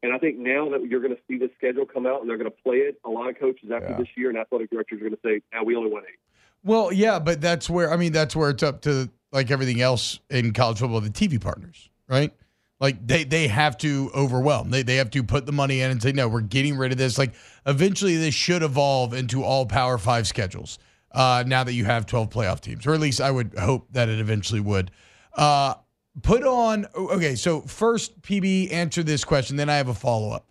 [0.07, 2.39] and I think now that you're going to see the schedule come out and they're
[2.39, 3.99] going to play it, a lot of coaches after Yeah.
[3.99, 6.19] this year and athletic directors are going to say, "Now we only want eight.
[6.65, 10.21] Well, yeah, but that's where I mean that's where it's up to like everything else
[10.31, 12.33] in college football, the TV partners, right?
[12.81, 14.71] Like they they have to overwhelm.
[14.71, 16.99] They they have to put the money in and say, no, we're getting rid of
[16.99, 17.19] this.
[17.19, 17.35] Like
[17.67, 20.79] eventually this should evolve into all power five schedules.
[21.13, 24.11] Uh, now that you have 12 playoff teams, or at least I would hope that
[24.11, 24.91] it eventually would.
[25.35, 25.75] Uh,
[26.23, 30.47] put on okay, so first PB answer this question, then I have a follow up.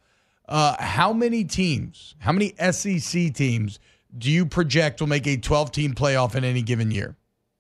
[0.48, 3.80] Uh, how many teams, how many SEC teams
[4.18, 7.16] do you project will make a 12 team playoff in any given year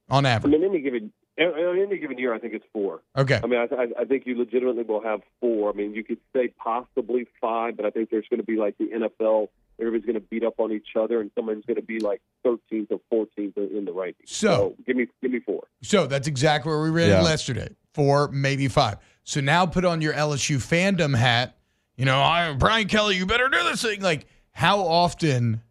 [0.10, 0.52] on I average?
[0.54, 1.52] mean, any given in
[1.90, 3.02] any given year, I think it's four.
[3.18, 3.42] Okay.
[3.44, 5.70] I mean, I, I- I think you legitimately will have four.
[5.70, 8.78] I mean, you could say possibly five, but I think there's going to be like
[8.78, 9.50] the NFL.
[9.78, 12.88] Everybody's going to beat up on each other, and someone's going to be like 13th
[13.12, 14.28] or 14th in the rankings.
[14.28, 15.64] So- give me give me four.
[15.82, 17.24] So that's exactly where we rated Yeah.
[17.24, 17.68] yesterday.
[17.96, 18.98] Four, maybe five.
[19.24, 21.56] So now put on your LSU fandom hat.
[21.96, 24.02] You know, I Brian Kelly, you better do this thing.
[24.02, 25.62] Like, how often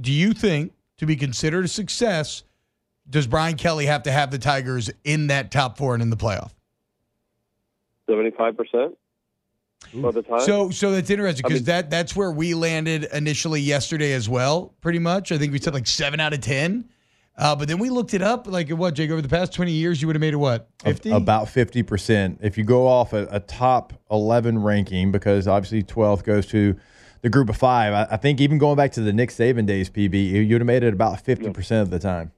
[0.00, 2.44] do you think to be considered a success
[3.10, 6.16] does Brian Kelly have to have the Tigers in that top four and in the
[6.16, 6.52] playoff?
[8.08, 8.96] 75 percent
[10.04, 10.40] of the time.
[10.40, 14.28] So, so that's interesting I because mean- that that's where we landed initially yesterday as
[14.28, 14.74] well.
[14.80, 16.88] Pretty much, I think we said like seven out of ten.
[17.36, 18.46] Uh, but then we looked it up.
[18.46, 19.10] Like what, Jake?
[19.10, 21.10] Over the past twenty years, you would have made it what fifty?
[21.10, 22.38] About 50%.
[22.42, 26.76] If you go off a, a top 11 ranking, because obviously 12th goes to
[27.22, 29.90] the group of five, I, I think even going back to the Nick Saban days,
[29.90, 32.30] PB, you- you'd have made it about 50% of the time.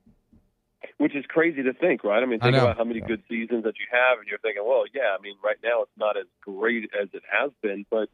[0.99, 2.23] which is crazy to think, right?
[2.23, 2.63] I mean, think know.
[2.63, 5.15] about how many good seasons that you have, and you're thinking, well, yeah.
[5.19, 8.09] I mean, right now it's not as great as it has been, but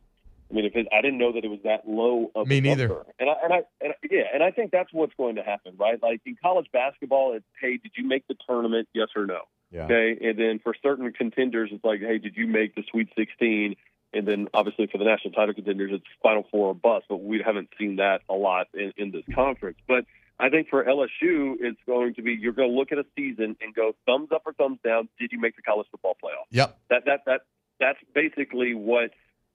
[0.52, 2.60] I mean, if it, I didn't know that it was that low of Me a
[2.60, 2.88] neither.
[2.88, 3.06] number.
[3.18, 6.00] And I, and I and yeah, and I think that's what's going to happen, right?
[6.02, 8.88] Like in college basketball, it's hey, did you make the tournament?
[8.92, 9.40] Yes or no?
[9.70, 9.84] Yeah.
[9.84, 13.76] Okay, and then for certain contenders, it's like, hey, did you make the Sweet 16?
[14.12, 17.06] And then obviously for the national title contenders, it's Final Four or bust.
[17.08, 19.78] But we haven't seen that a lot in, in this conference.
[19.88, 20.04] But
[20.38, 23.56] I think for LSU, it's going to be you're going to look at a season
[23.62, 25.08] and go thumbs up or thumbs down.
[25.18, 26.44] Did you make the college football playoff?
[26.50, 26.78] Yep.
[26.90, 27.40] That that that
[27.80, 29.10] that's basically what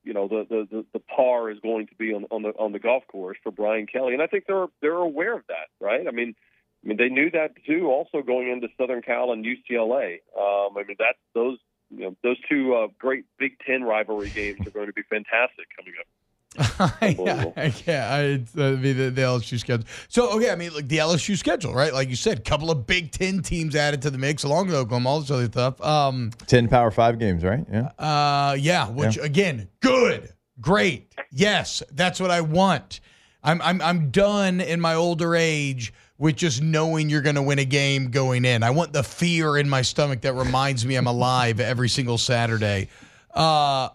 [0.07, 2.71] you know the the the, the par is going to be on on the on
[2.71, 6.07] the golf course for Brian Kelly, and I think they're they're aware of that, right?
[6.07, 6.35] I mean.
[6.85, 7.87] I mean, they knew that too.
[7.87, 11.57] Also, going into Southern Cal and UCLA, um, I mean, that's those
[11.89, 15.65] you know those two uh, great Big Ten rivalry games are going to be fantastic
[15.75, 16.05] coming up.
[16.57, 19.85] yeah, yeah, I, uh, the, the, the LSU schedule.
[20.07, 21.93] So, okay, I mean, like the LSU schedule, right?
[21.93, 25.09] Like you said, couple of Big Ten teams added to the mix, along with Oklahoma,
[25.09, 25.79] all this other stuff.
[25.81, 27.65] Um, 10 Power Five games, right?
[27.71, 27.91] Yeah.
[27.99, 33.01] uh, yeah, which again, good, great, yes, that's what I want.
[33.43, 37.59] I'm I'm I'm done in my older age with just knowing you're going to win
[37.59, 38.63] a game going in.
[38.63, 42.89] I want the fear in my stomach that reminds me I'm alive every single Saturday.
[43.33, 43.89] Uh,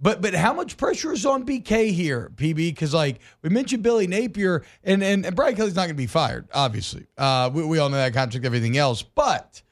[0.00, 2.54] but but how much pressure is on BK here, PB?
[2.54, 6.06] Because like we mentioned Billy Napier, and and, and Brian Kelly's not going to be
[6.06, 7.06] fired, obviously.
[7.16, 9.02] Uh, we, we all know that contract, everything else.
[9.02, 9.62] But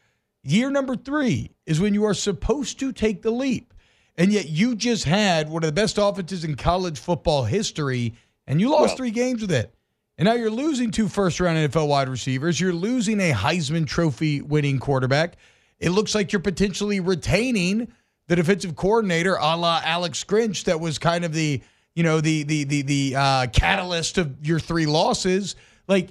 [0.42, 3.74] year number three is when you are supposed to take the leap,
[4.16, 8.14] and yet you just had one of the best offenses in college football history,
[8.46, 9.74] and you lost Well- three games with it.
[10.16, 12.60] And now you're losing two first round NFL wide receivers.
[12.60, 15.36] You're losing a Heisman Trophy winning quarterback.
[15.80, 17.88] It looks like you're potentially retaining
[18.26, 21.62] the defensive coordinator a la Alex Grinch that was kind of the,
[21.94, 25.56] you know, the the the the uh, catalyst of your three losses.
[25.88, 26.10] Like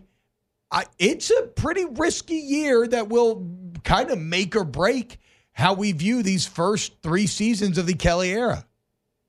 [0.71, 3.47] I, it's a pretty risky year that will
[3.83, 5.19] kind of make or break
[5.53, 8.65] how we view these first three seasons of the Kelly era.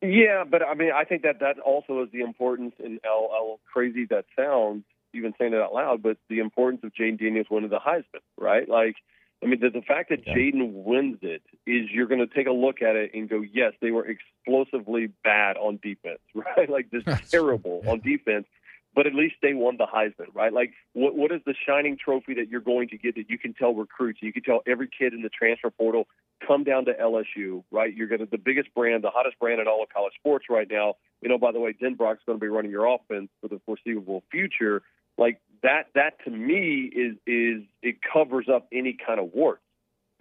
[0.01, 3.61] Yeah, but I mean, I think that that also is the importance, and how, how
[3.73, 7.71] crazy that sounds, even saying it out loud, but the importance of Jayden Daniels winning
[7.71, 8.69] the Heisman, right?
[8.69, 8.97] Like,
[9.45, 10.35] I mean, the, the fact that Yeah.
[10.35, 13.75] Jayden wins it is you're going to take a look at it and go, yes,
[13.81, 16.69] they were explosively bad on defense, right?
[16.69, 18.47] Like, just terrible on defense.
[18.95, 20.53] But at least they won the Heisman, right?
[20.53, 23.53] Like, what what is the shining trophy that you're going to get that you can
[23.53, 26.07] tell recruits, you can tell every kid in the transfer portal,
[26.47, 27.93] come down to LSU, right?
[27.93, 30.69] You're going to the biggest brand, the hottest brand in all of college sports right
[30.71, 30.95] now.
[31.23, 34.23] You know, by the way, Denbrock's going to be running your offense for the foreseeable
[34.31, 34.83] future.
[35.19, 39.63] Like that, that to me is is it covers up any kind of warts.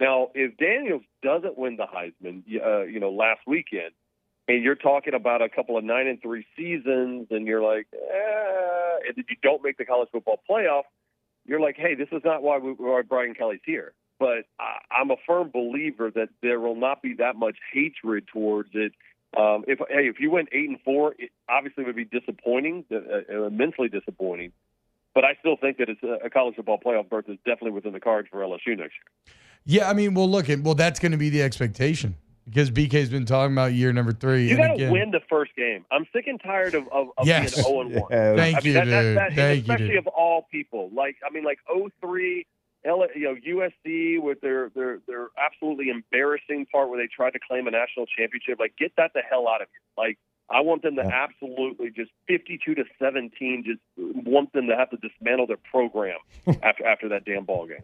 [0.00, 3.92] Now, if Daniels doesn't win the Heisman, uh, you know, last weekend,
[4.48, 9.08] and you're talking about a couple of nine and three seasons, and you're like, eh,
[9.08, 10.82] and you don't make the college football playoff,
[11.46, 13.92] you're like, hey, this is not why, we, why Brian Kelly's here.
[14.18, 18.70] But I, I'm a firm believer that there will not be that much hatred towards
[18.74, 18.92] it.
[19.36, 22.96] Um, if hey, if you went eight and four, it obviously would be disappointing, uh,
[23.28, 24.52] uh, immensely disappointing.
[25.14, 27.92] But I still think that it's a, a college football playoff berth is definitely within
[27.92, 29.34] the cards for LSU next year.
[29.64, 33.08] Yeah, I mean, well, look, at well, that's going to be the expectation because BK's
[33.08, 34.48] been talking about year number three.
[34.48, 35.86] You got to win the first game.
[35.90, 37.54] I'm sick and tired of, of, of Yes.
[37.54, 38.02] being 0 and 1.
[38.10, 38.36] Yeah.
[38.36, 39.16] Thank I mean, you, that, that, dude.
[39.16, 39.98] that, and Thank you, especially dude.
[39.98, 40.90] of all people.
[40.94, 41.58] Like, I mean, like
[42.02, 42.46] 03,
[42.84, 47.38] L, you know, USC with their, their, their absolutely embarrassing part where they tried to
[47.38, 48.58] claim a national championship.
[48.60, 50.04] Like, get that the hell out of here.
[50.04, 50.18] Like,
[50.50, 51.24] I want them to Yeah.
[51.24, 53.80] absolutely just 52 to 17, just
[54.26, 56.18] want them to have to dismantle their program
[56.62, 57.82] after after that damn ball game.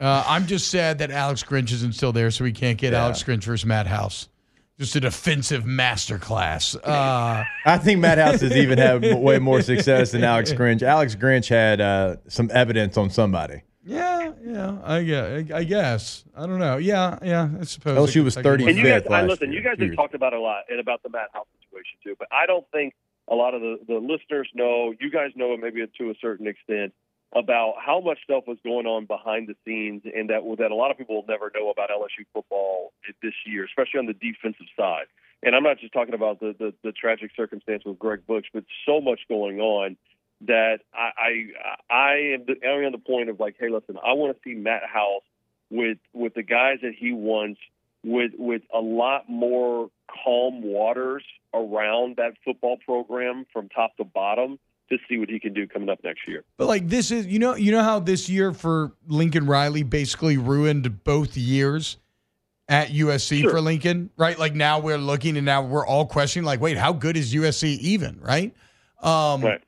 [0.00, 3.02] Uh, I'm just sad that Alex Grinch isn't still there, so we can't get Yeah.
[3.04, 4.28] Alex Grinch versus Matt House.
[4.78, 6.76] Just a defensive masterclass.
[6.84, 10.82] Uh, I think Matt House has even had way more success than Alex Grinch.
[10.82, 13.62] Alex Grinch had uh, some evidence on somebody.
[13.84, 15.50] yeah, yeah, I guess.
[15.52, 16.24] I guess.
[16.36, 16.76] I don't know.
[16.76, 17.48] Yeah, yeah.
[17.60, 18.10] I suppose.
[18.10, 19.52] LSU was 30 And you guys, Fifth I last listen.
[19.52, 22.16] You guys have talked about a lot and about the Matt House situation too.
[22.18, 22.94] But I don't think
[23.28, 24.94] a lot of the, the listeners know.
[24.98, 26.92] You guys know maybe to a certain extent
[27.34, 30.90] about how much stuff was going on behind the scenes, and that that a lot
[30.90, 35.06] of people will never know about LSU football this year, especially on the defensive side.
[35.42, 38.64] And I'm not just talking about the the, the tragic circumstance with Greg Butch, but
[38.86, 39.96] so much going on
[40.42, 41.10] that I
[41.90, 44.40] I, I am the, I'm on the point of like, hey, listen, I want to
[44.48, 45.22] see Matt House
[45.70, 47.60] with with the guys that he wants
[48.04, 49.90] with with a lot more
[50.24, 55.52] calm waters around that football program from top to bottom to see what he can
[55.52, 56.44] do coming up next year.
[56.56, 60.36] But like this is you know you know how this year for Lincoln Riley basically
[60.38, 61.96] ruined both years
[62.68, 63.50] at USC Sure.
[63.50, 64.38] for Lincoln, right?
[64.38, 67.78] Like now we're looking and now we're all questioning like wait, how good is USC
[67.78, 68.54] even, right?
[69.02, 69.62] Um Right.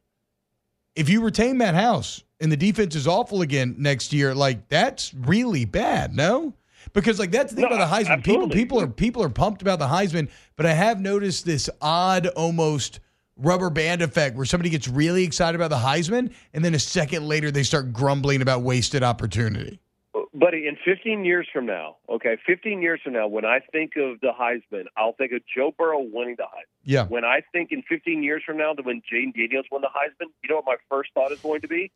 [0.95, 5.13] if you retain that House and the defense is awful again next year, like that's
[5.15, 6.55] really bad, no?
[6.93, 8.25] Because like that's the thing No, about the Heisman.
[8.25, 12.27] People people are people are pumped about the Heisman, but I have noticed this odd
[12.29, 13.01] almost
[13.37, 17.29] rubber band effect where somebody gets really excited about the Heisman and then a second
[17.29, 19.79] later they start grumbling about wasted opportunity.
[20.15, 23.93] Uh, buddy, in 15 years from now, okay, 15 years from now, when I think
[23.97, 26.65] of the Heisman, I'll think of Joe Burrow winning the Heisman.
[26.83, 27.05] Yeah.
[27.07, 30.29] When I think in 15 years from now, that when Jayden Daniels won the Heisman,
[30.43, 31.93] you know what my first thought is going to be?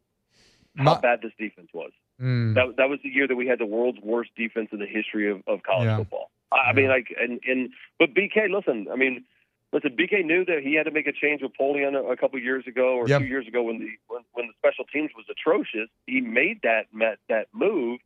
[0.77, 1.91] How My- bad this defense was.
[2.23, 2.55] Mm.
[2.55, 5.31] That that was the year that we had the world's worst defense in the history
[5.31, 5.97] of, of college Yeah.
[5.99, 6.31] football.
[6.53, 9.25] I, I mean, like, and and but BK, listen, I mean,
[9.73, 12.39] listen, BK knew that he had to make a change with Polian a, a couple
[12.39, 13.21] years ago or Yep.
[13.23, 15.89] two years ago when the when, when the special teams was atrocious.
[16.07, 17.99] He made that met, that move.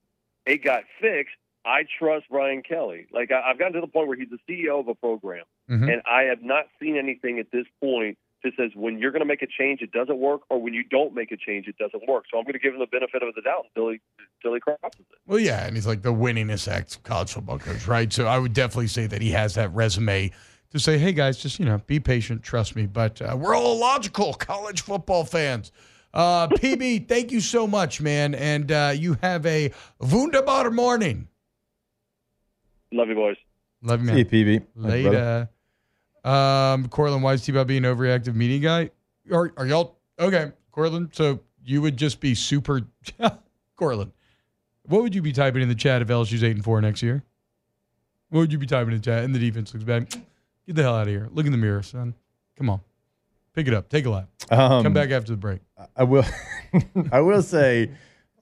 [0.46, 1.34] It got fixed.
[1.64, 3.08] I trust Brian Kelly.
[3.12, 5.92] Like I, I've gotten to the point where he's the CEO of a program, Mhm.
[5.92, 9.26] and I have not seen anything at this point that says when you're going to
[9.26, 12.06] make a change, it doesn't work, or when you don't make a change, it doesn't
[12.08, 12.24] work.
[12.30, 14.00] So I'm going to give him the benefit of the doubt until he
[14.40, 15.18] until he crosses it.
[15.26, 18.12] Well, yeah, and he's like the winningest ex college football coach, right?
[18.12, 20.30] So I would definitely say that he has that resume
[20.70, 23.78] to say, "Hey guys, just you know, be patient, trust me." But uh, we're all
[23.78, 25.72] logical college football fans.
[26.14, 31.28] Uh, PB, thank you so much, man, and uh, you have a wunderbar morning.
[32.92, 33.36] Love you, boys.
[33.82, 34.18] Love you, See man.
[34.18, 34.46] you, PB.
[34.46, 34.96] Thanks, brother.
[34.96, 35.48] Later.
[36.26, 38.90] Um, Cortland, why is T-Bob being overreactive media guy?
[39.32, 41.10] Are, are y'all okay, Cortland?
[41.12, 42.82] So you would just be super,
[43.76, 44.12] Cortland.
[44.86, 47.22] What would you be typing in the chat if LSU's eight and four next year?
[48.30, 49.22] What would you be typing in the chat?
[49.22, 50.08] And the defense looks bad.
[50.66, 51.28] Get the hell out of here.
[51.32, 52.14] Look in the mirror, son.
[52.56, 52.80] Come on,
[53.54, 53.88] pick it up.
[53.88, 54.28] Take a lap.
[54.50, 55.60] Um, Come back after the break.
[55.96, 56.24] I will.
[57.12, 57.92] I will say,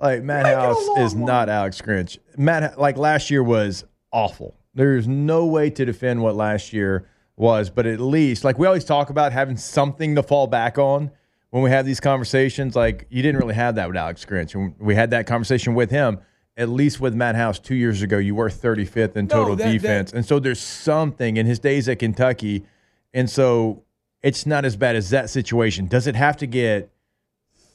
[0.01, 1.27] like Matt Make House is one.
[1.27, 2.18] not Alex Grinch.
[2.38, 4.55] Matt, like last year was awful.
[4.75, 8.85] There's no way to defend what last year was, but at least, like we always
[8.85, 11.11] talk about having something to fall back on
[11.51, 12.77] when we have these conversations.
[12.77, 15.90] Like you didn't really have that with Alex Grinch, and we had that conversation with
[15.90, 16.18] him.
[16.57, 19.73] At least with Matt House two years ago, you were 35th in total that- that-
[19.73, 22.64] defense, and so there's something in his days at Kentucky,
[23.12, 23.83] and so
[24.23, 25.87] it's not as bad as that situation.
[25.87, 26.90] Does it have to get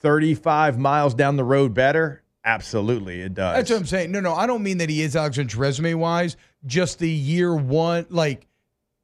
[0.01, 2.23] 35 miles down the road better?
[2.45, 3.55] Absolutely, it does.
[3.57, 4.11] That's what I'm saying.
[4.11, 6.37] No, no, I don't mean that he is Alex Grinch resume wise.
[6.65, 8.47] Just the year one, like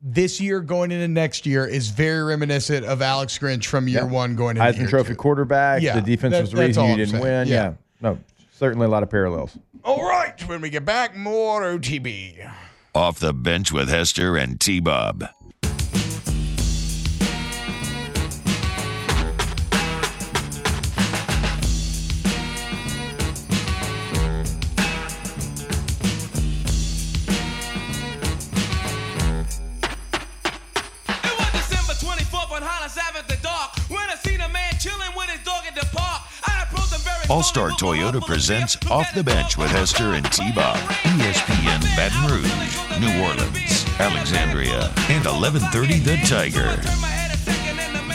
[0.07, 4.05] this year going into next year, is very reminiscent of Alex Grinch from year Yeah.
[4.05, 5.15] one going into Heisman year Trophy two.
[5.15, 5.81] quarterback.
[5.81, 7.23] Yeah, the defense that- was the reason you I'm didn't saying.
[7.23, 7.47] win.
[7.47, 7.55] Yeah.
[7.55, 7.73] Yeah.
[8.01, 8.19] No,
[8.57, 9.57] certainly a lot of parallels.
[9.83, 12.35] All right, when we get back, more OTB.
[12.93, 15.25] Off the bench with Hester and T Bob.
[37.35, 40.77] All Star Toyota presents Off the Bench with Hester and T Bob.
[40.77, 46.77] ESPN Baton Rouge, New Orleans, Alexandria, and 1130 The Tiger.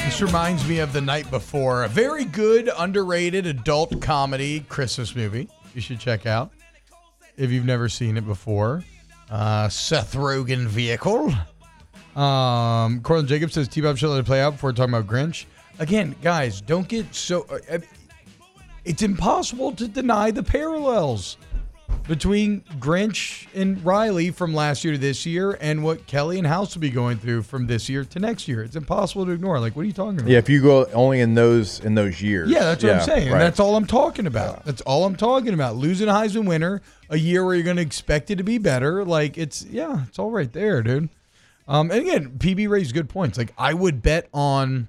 [0.06, 1.84] This reminds me of the night before.
[1.84, 6.50] A very good, underrated adult comedy Christmas movie you should check out
[7.36, 8.82] if you've never seen it before.
[9.28, 11.26] Uh, Seth Rogen vehicle.
[12.16, 15.44] Um, Corlin Jacobs says T Bob should let it play out before talking about Grinch.
[15.78, 17.42] Again, guys, don't get so.
[17.70, 17.80] Uh,
[18.84, 21.36] it's impossible to deny the parallels
[22.08, 26.74] between Grinch and Riley from last year to this year and what Kelly and House
[26.74, 28.62] will be going through from this year to next year.
[28.62, 29.60] It's impossible to ignore.
[29.60, 30.28] Like, what are you talking about?
[30.28, 32.50] Yeah, if you go only in those in those years.
[32.50, 33.26] Yeah, that's what I'm saying.
[33.26, 33.34] right.
[33.34, 34.64] And that's all I'm talking about.
[34.64, 35.76] That's all I'm talking about.
[35.76, 39.04] Losing a Heisman winner, a year where you're going to expect it to be better.
[39.04, 41.10] Like, it's, yeah, it's all right there, dude.
[41.68, 43.38] Um, and again, PB raised good points.
[43.38, 44.88] Like, I would bet on,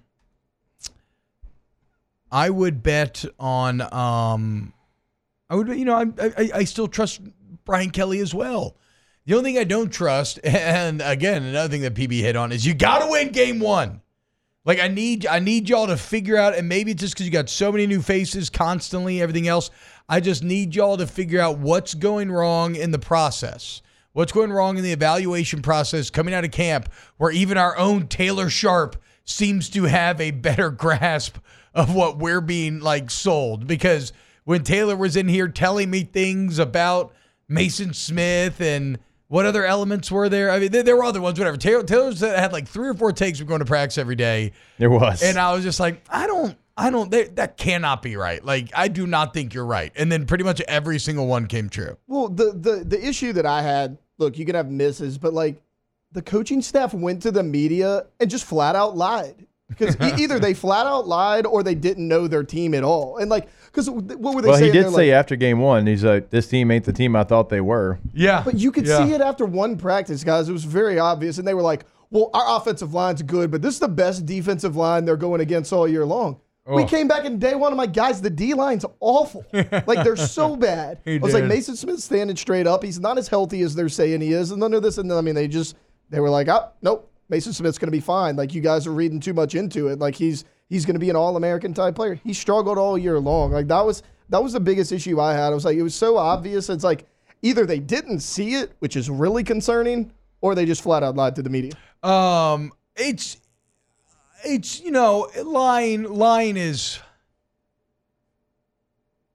[2.32, 4.74] I would bet on, um,
[5.50, 6.06] I would, you know, I,
[6.38, 7.22] I, I still trust
[7.66, 8.78] Brian Kelly as well.
[9.26, 12.66] The only thing I don't trust, and again, another thing that PB hit on is
[12.66, 14.02] you got to win game one.
[14.64, 17.32] Like I need I need y'all to figure out, and maybe it's just because you
[17.32, 19.72] got so many new faces constantly, everything else.
[20.08, 23.82] I just need y'all to figure out what's going wrong in the process.
[24.14, 28.08] What's going wrong in the evaluation process coming out of camp, where even our own
[28.08, 31.38] Taylor Sharp seems to have a better grasp
[31.74, 33.68] of what we're being like sold.
[33.68, 34.14] Because
[34.44, 37.14] when Taylor was in here telling me things about
[37.48, 40.52] Mason Smith and what other elements were there?
[40.52, 41.56] I mean, there, there were other ones, whatever.
[41.56, 44.52] Taylor, Taylor uh, had like three or four takes from going to practice every day.
[44.78, 45.24] There was.
[45.24, 48.44] And I was just like, I don't, I don't, that, that cannot be right.
[48.44, 49.92] Like, I do not think you're right.
[49.96, 51.98] And then pretty much every single one came true.
[52.08, 55.62] Well, the the the issue that I had, look, you can have misses, but like
[56.12, 59.48] the coaching staff went to the media and just flat out lied.
[59.78, 63.18] Because e- either they flat out lied or they didn't know their team at all.
[63.18, 65.88] And like, because what were they well, he did They're say like, after game one,
[65.88, 68.42] he's like, "This team ain't the team I thought they were." Yeah.
[68.44, 69.06] But you could Yeah.
[69.06, 70.50] see it after one practice, guys.
[70.50, 71.38] It was very obvious.
[71.38, 74.76] And they were like, well, our offensive line's good, but this is the best defensive
[74.76, 76.40] line they're going against all year long.
[76.68, 76.86] We Oh.
[76.86, 77.72] came back in day one.
[77.72, 79.46] I'm like, guys, the D line's awful.
[79.54, 81.00] like, they're so bad.
[81.06, 81.46] He I was like.
[81.46, 82.84] Mason Smith's standing straight up.
[82.84, 84.52] He's not as healthy as they're saying he is.
[84.52, 84.98] And none of this.
[85.00, 85.76] And then, I mean, they just,
[86.12, 88.36] they were like, oh, nope, Mason Smith's going to be fine.
[88.36, 89.98] Like, you guys are reading too much into it.
[89.98, 92.16] Like, he's, he's going to be an all American type player.
[92.16, 93.52] He struggled all year long.
[93.52, 95.46] Like, that was, that was the biggest issue I had.
[95.46, 96.70] I was like, it was so obvious.
[96.70, 97.06] It's like,
[97.42, 100.12] either they didn't see it, which is really concerning,
[100.42, 101.72] or they just flat out lied to the media.
[102.04, 103.38] Um, it's,
[104.44, 107.00] it's, you know, lying, lying is,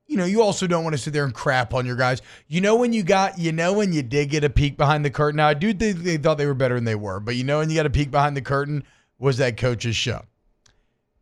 [0.06, 2.22] you know, you also don't want to sit there and crap on your guys.
[2.46, 5.10] You know when you got, you know when you did get a peek behind the
[5.10, 5.36] curtain.
[5.36, 7.58] Now I do think they thought they were better than they were, but you know
[7.58, 8.84] when you got a peek behind the curtain
[9.18, 10.22] was that coach's show,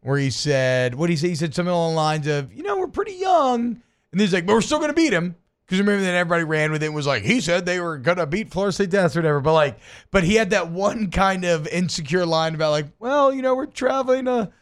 [0.00, 1.28] where he said, what he say?
[1.28, 3.80] He said something along the lines of, you know, we're pretty young,
[4.12, 5.36] and he's like, but we're still going to beat him.
[5.64, 8.26] Because remember that everybody ran with it and was like, he said they were gonna
[8.26, 9.40] beat Florida State Death or whatever.
[9.40, 9.78] But like,
[10.10, 13.64] but he had that one kind of insecure line about like, well, you know, we're
[13.64, 14.52] traveling a,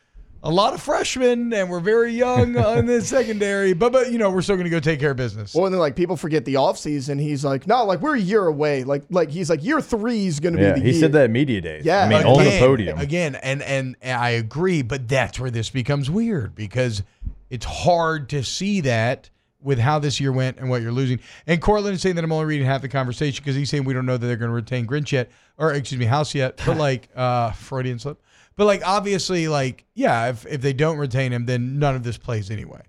[0.45, 4.31] a lot of freshmen and we're very young in the secondary, but but you know,
[4.31, 5.55] we're still gonna go take care of business.
[5.55, 7.21] Well, and then like people forget the offseason.
[7.21, 8.83] He's like, no, like we're a year away.
[8.85, 11.01] Like, like he's like, year three is going to Yeah, be the he year.
[11.01, 11.85] said that media days.
[11.85, 12.05] Yeah.
[12.05, 12.99] I mean, on the podium.
[12.99, 17.03] again, and, and and I agree, but that's where this becomes weird because
[17.49, 19.31] it's hard to see that
[19.61, 21.21] with how this year went and what you're losing.
[21.47, 23.95] And Cortland is saying that I'm only reading half the conversation because he's saying we
[23.95, 26.61] don't know that they're going to retain Grinch yet, or excuse me, House yet.
[26.67, 28.21] But like uh, Freudian slip.
[28.57, 32.19] But like obviously, like yeah, if if they don't retain him, then none of this
[32.19, 32.83] plays anyway.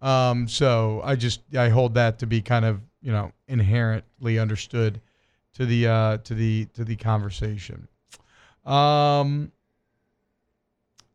[0.00, 5.00] Um, so I just I hold that to be kind of you know inherently understood
[5.54, 7.88] to the uh, to the to the conversation.
[8.64, 9.52] Um,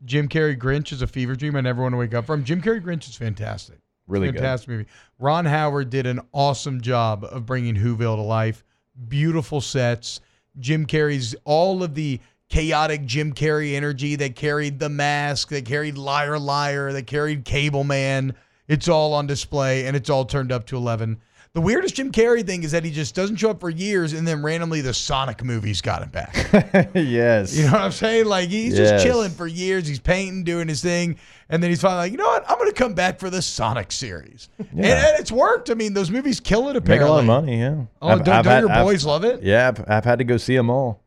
[0.05, 2.43] Jim Carrey Grinch is a fever dream I never want to wake up from.
[2.43, 3.79] Jim Carrey Grinch is fantastic.
[4.07, 4.35] Really good.
[4.35, 4.85] fantastic movie.
[5.19, 8.63] Ron Howard did an awesome job of bringing Whoville to life.
[9.07, 10.21] Beautiful sets.
[10.59, 12.19] Jim Carrey's all of the
[12.49, 17.83] chaotic Jim Carrey energy They carried The Mask, They carried Liar Liar, They carried Cable
[17.83, 18.33] Man.
[18.67, 21.19] It's all on display and it's all turned up to 11.
[21.53, 24.27] The weirdest Jim Carrey thing is that he just doesn't show up for years and
[24.27, 26.91] then randomly the Sonic movies got him back.
[26.93, 27.55] yes.
[27.57, 28.25] You know what I'm saying?
[28.25, 28.91] Like he's Yes.
[28.91, 29.87] just chilling for years.
[29.87, 31.17] He's painting, doing his thing,
[31.49, 32.47] and then he's finally like, you know what?
[32.47, 35.07] I'm going to come back for the Sonic series, and, Yeah.
[35.09, 35.71] and it's worked.
[35.71, 36.85] I mean, those movies kill it.
[36.87, 37.85] Make a lot of money, yeah.
[38.03, 39.41] Oh, don't, don't had- your boys love it?
[39.41, 41.01] Yeah, I've, I've had to go see them all,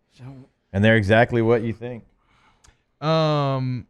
[0.72, 2.04] and they're exactly what you think.
[3.00, 3.86] Um,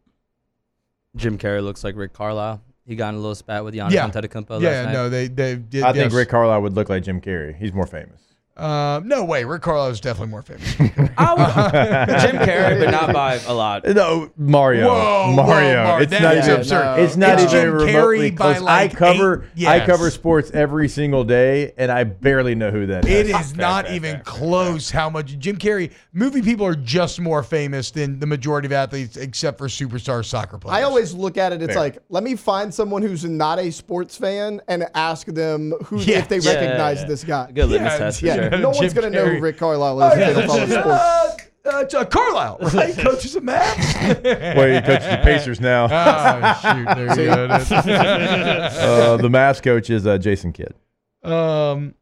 [1.16, 2.62] Jim Carrey looks like Rick Carlisle.
[2.86, 4.84] He got in a little spat with Giannis yeah, Antetokounmpo last yeah.
[4.84, 4.92] night.
[4.92, 5.84] No, they they did.
[5.84, 6.12] I think.
[6.12, 7.56] Rick Carlisle would look like Jim Carrey.
[7.56, 8.20] He's more famous.
[8.60, 9.44] Uh, no way.
[9.44, 10.74] Rick Carlisle is definitely more famous.
[11.18, 13.86] I would, Jim Carrey, but not by a lot.
[13.86, 14.86] No, Mario.
[14.88, 15.82] Whoa, whoa, Mario.
[15.84, 16.02] Mario.
[16.02, 16.98] It's not even absurd.
[17.00, 18.62] It's not It's even Jim remotely Carrey by, close.
[18.62, 22.86] like, I cover eight- I cover sports every single day, and I barely know who
[22.86, 23.10] that is.
[23.10, 27.42] It is is not even close how much Jim Carrey movie people are just more
[27.42, 30.76] famous than the majority of athletes except for superstar soccer players.
[30.78, 31.62] I always look at it.
[31.62, 31.82] It's Fair.
[31.82, 36.18] like, let me find someone who's not a sports fan and ask them who Yeah.
[36.18, 37.06] if they Yeah, recognize yeah.
[37.06, 37.50] this guy.
[37.52, 38.49] Good litmus test Yeah, sure.
[38.60, 40.86] no one's gonna know who Rick Carlisle is if they don't follow sports.
[40.86, 42.96] Uh, uh, it's, Carlisle, right?
[42.98, 44.24] Coaches of Mavs.
[44.56, 45.84] Well, he coaches the Pacers now.
[45.90, 46.86] oh shoot!
[46.86, 47.44] There you go.
[47.54, 50.74] uh, the Mavs coach is uh, Jason Kidd.
[51.22, 51.94] um,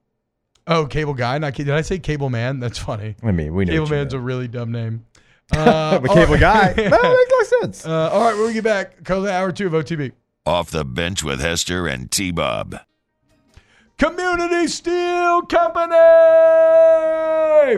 [0.66, 1.38] oh, cable guy.
[1.38, 2.60] Not did I say cable man?
[2.60, 3.16] That's funny.
[3.22, 3.72] I mean, we know.
[3.72, 5.04] Cable what you man's a really dumb name.
[5.50, 6.76] Uh, but cable right.
[6.76, 6.88] guy.
[6.88, 7.86] No, it makes no sense.
[7.86, 10.12] Uh, all right, when we get back, call the hour two of OTB.
[10.46, 12.78] Off the bench with Hester and T Bob.
[13.98, 15.88] Community Steel Company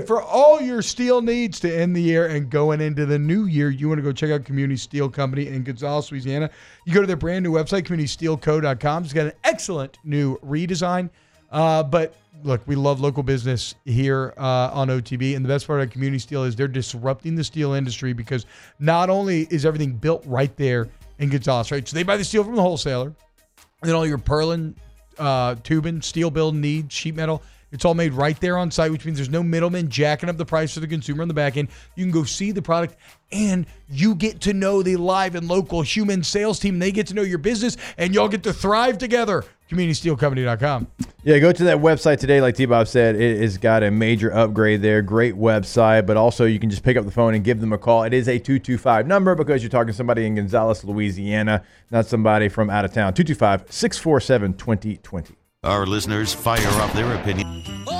[0.07, 3.71] for all your steel needs to end the year and going into the new year.
[3.71, 6.51] You want to go check out Community Steel Company in Gonzales, Louisiana.
[6.85, 9.05] You go to their brand new website, communitysteelco.com.
[9.05, 11.09] It's got an excellent new redesign.
[11.51, 12.15] Uh, but
[12.45, 16.19] look, we love local business here uh, on OTB, and the best part of Community
[16.19, 18.45] Steel is they're disrupting the steel industry because
[18.79, 21.89] not only is everything built right there in Gonzales, right?
[21.89, 23.07] So they buy the steel from the wholesaler.
[23.07, 24.75] And then all your purlin,
[25.21, 27.43] uh, tubing, steel build need, sheet metal.
[27.73, 30.45] It's all made right there on site, which means there's no middleman jacking up the
[30.45, 31.69] price for the consumer on the back end.
[31.95, 32.97] You can go see the product
[33.31, 36.81] and you get to know the live and local human sales team.
[36.81, 39.45] They get to know your business and y'all get to thrive together.
[39.71, 40.87] CommunitySteelCompany.com.
[41.23, 42.41] Yeah, go to that website today.
[42.41, 45.03] Like T Bob said, it has got a major upgrade there.
[45.03, 47.79] Great website, but also you can just pick up the phone and give them a
[47.79, 48.03] call.
[48.03, 52.49] It is a 225 number because you're talking to somebody in Gonzales, Louisiana, not somebody
[52.49, 53.13] from out of town.
[53.15, 55.35] 225 647 2020.
[55.63, 57.47] Our listeners fire off their opinion.
[57.87, 58.00] Oh!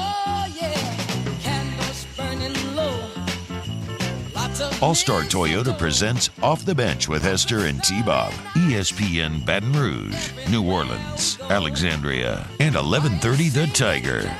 [4.83, 8.33] All Star Toyota presents Off the Bench with Hester and T Bob.
[8.55, 14.35] ESPN Baton Rouge, New Orleans, Alexandria, and 1130 The Tiger.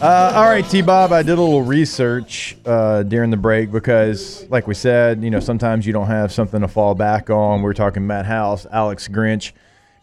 [0.00, 4.48] Uh, all right, T Bob, I did a little research uh, during the break because,
[4.48, 7.62] like we said, you know, sometimes you don't have something to fall back on.
[7.62, 9.50] We're talking Matt House, Alex Grinch.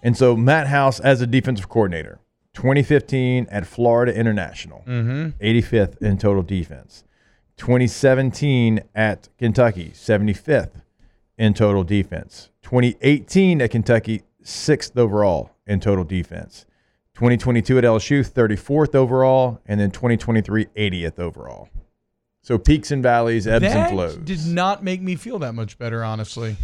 [0.03, 2.19] And so, Matt House as a defensive coordinator,
[2.55, 7.03] 2015 at Florida International, 85th in total defense.
[7.57, 10.81] 2017 at Kentucky, 75th
[11.37, 12.49] in total defense.
[12.63, 16.65] 2018 at Kentucky, sixth overall in total defense.
[17.15, 21.69] 2022 at LSU, 34th overall, and then 2023, 80th overall.
[22.41, 24.17] So peaks and valleys, ebbs that and flows.
[24.17, 26.57] did not make me feel that much better, honestly.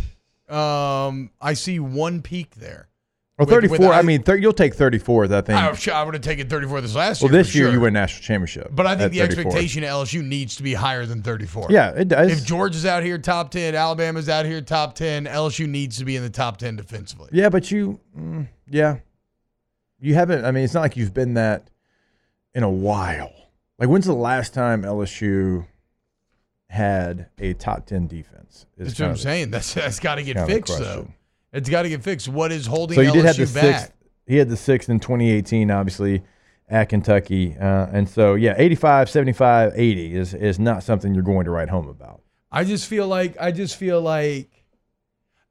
[0.50, 2.90] Um, I see one peak there.
[3.38, 3.78] Well, with- 34.
[3.80, 5.58] with- I mean, you'll take 34th, I think.
[5.60, 7.38] I, sure, I would have taken 34 this last well, year.
[7.38, 7.74] Well, this year sure.
[7.74, 8.70] you win national championship.
[8.72, 9.42] But I think the 34.
[9.42, 11.68] expectation at LSU needs to be higher than 34.
[11.70, 12.32] Yeah, it does.
[12.32, 16.16] If Georgia's out here top 10, Alabama's out here top 10, LSU needs to be
[16.16, 17.30] in the top 10 defensively.
[17.32, 18.98] Yeah, but you, mm, yeah,
[20.00, 20.46] you haven't.
[20.46, 21.70] I mean, it's not like you've been that
[22.54, 23.32] in a while.
[23.80, 25.66] Like, when's the last time LSU
[26.70, 28.66] had a top ten defense?
[28.78, 29.52] That's what I'm saying.
[29.52, 31.08] That's that's got to get kind of the fixed, though.
[31.54, 32.28] It's got to get fixed.
[32.28, 33.80] What is holding So you LSU did have the back?
[33.82, 33.92] sixth.
[34.28, 36.24] He had the sixth in 2018, obviously,
[36.70, 41.44] at Kentucky, uh, and so yeah, 85, 75, 80 is is not something you're going
[41.44, 42.22] to write home about.
[42.50, 44.62] I just feel like I just feel like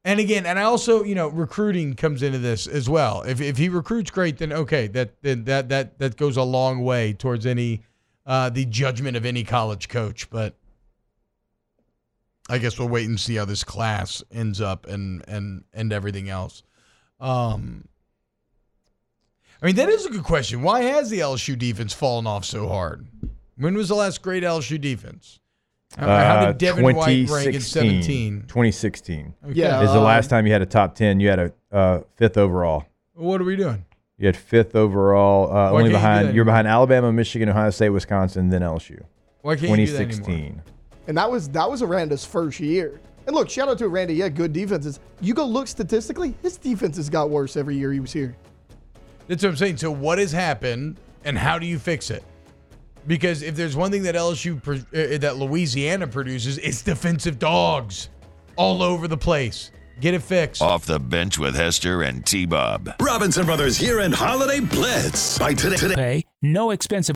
[0.03, 3.21] and again, and I also, you know, recruiting comes into this as well.
[3.21, 6.83] If if he recruits great, then okay, that then that that that goes a long
[6.83, 7.83] way towards any
[8.25, 10.55] uh the judgment of any college coach, but
[12.51, 16.29] I guess we'll wait and see how this class ends up and and and everything
[16.29, 16.63] else.
[17.19, 17.87] Um
[19.61, 20.63] I mean, that is a good question.
[20.63, 23.05] Why has the LSU defense fallen off so hard?
[23.57, 25.39] When was the last great LSU defense?
[25.97, 28.45] How, how Uh, did Devin White rank in 17?
[28.47, 29.53] 2016 Okay.
[29.53, 29.81] Yeah.
[29.83, 31.19] is the Um, last time you had a top 10.
[31.19, 32.85] You had a uh, fifth overall.
[33.13, 33.85] What are we doing?
[34.17, 37.89] You had fifth overall, uh, only can't you behind you're behind Alabama, Michigan, Ohio State,
[37.89, 39.03] Wisconsin, then LSU.
[39.41, 40.63] Why can't you do that anymore?
[41.05, 41.07] 2016.
[41.07, 42.99] And that was that was Aranda's first year.
[43.27, 44.13] And look, shout out to Aranda.
[44.13, 44.99] Yeah, good defenses.
[45.19, 48.35] You go look statistically, his defenses got worse every year he was here.
[49.27, 49.77] That's what I'm saying.
[49.77, 52.23] So what has happened, and how do you fix it?
[53.07, 58.09] Because if there's one thing that LSU uh, that Louisiana produces, it's defensive dogs
[58.55, 59.71] all over the place.
[59.99, 60.63] Get it fixed.
[60.63, 62.89] Off the bench with Hester and T Bob.
[62.99, 65.37] Robinson Brothers here in holiday blitz.
[65.37, 66.25] By today, today.
[66.41, 67.09] No expensive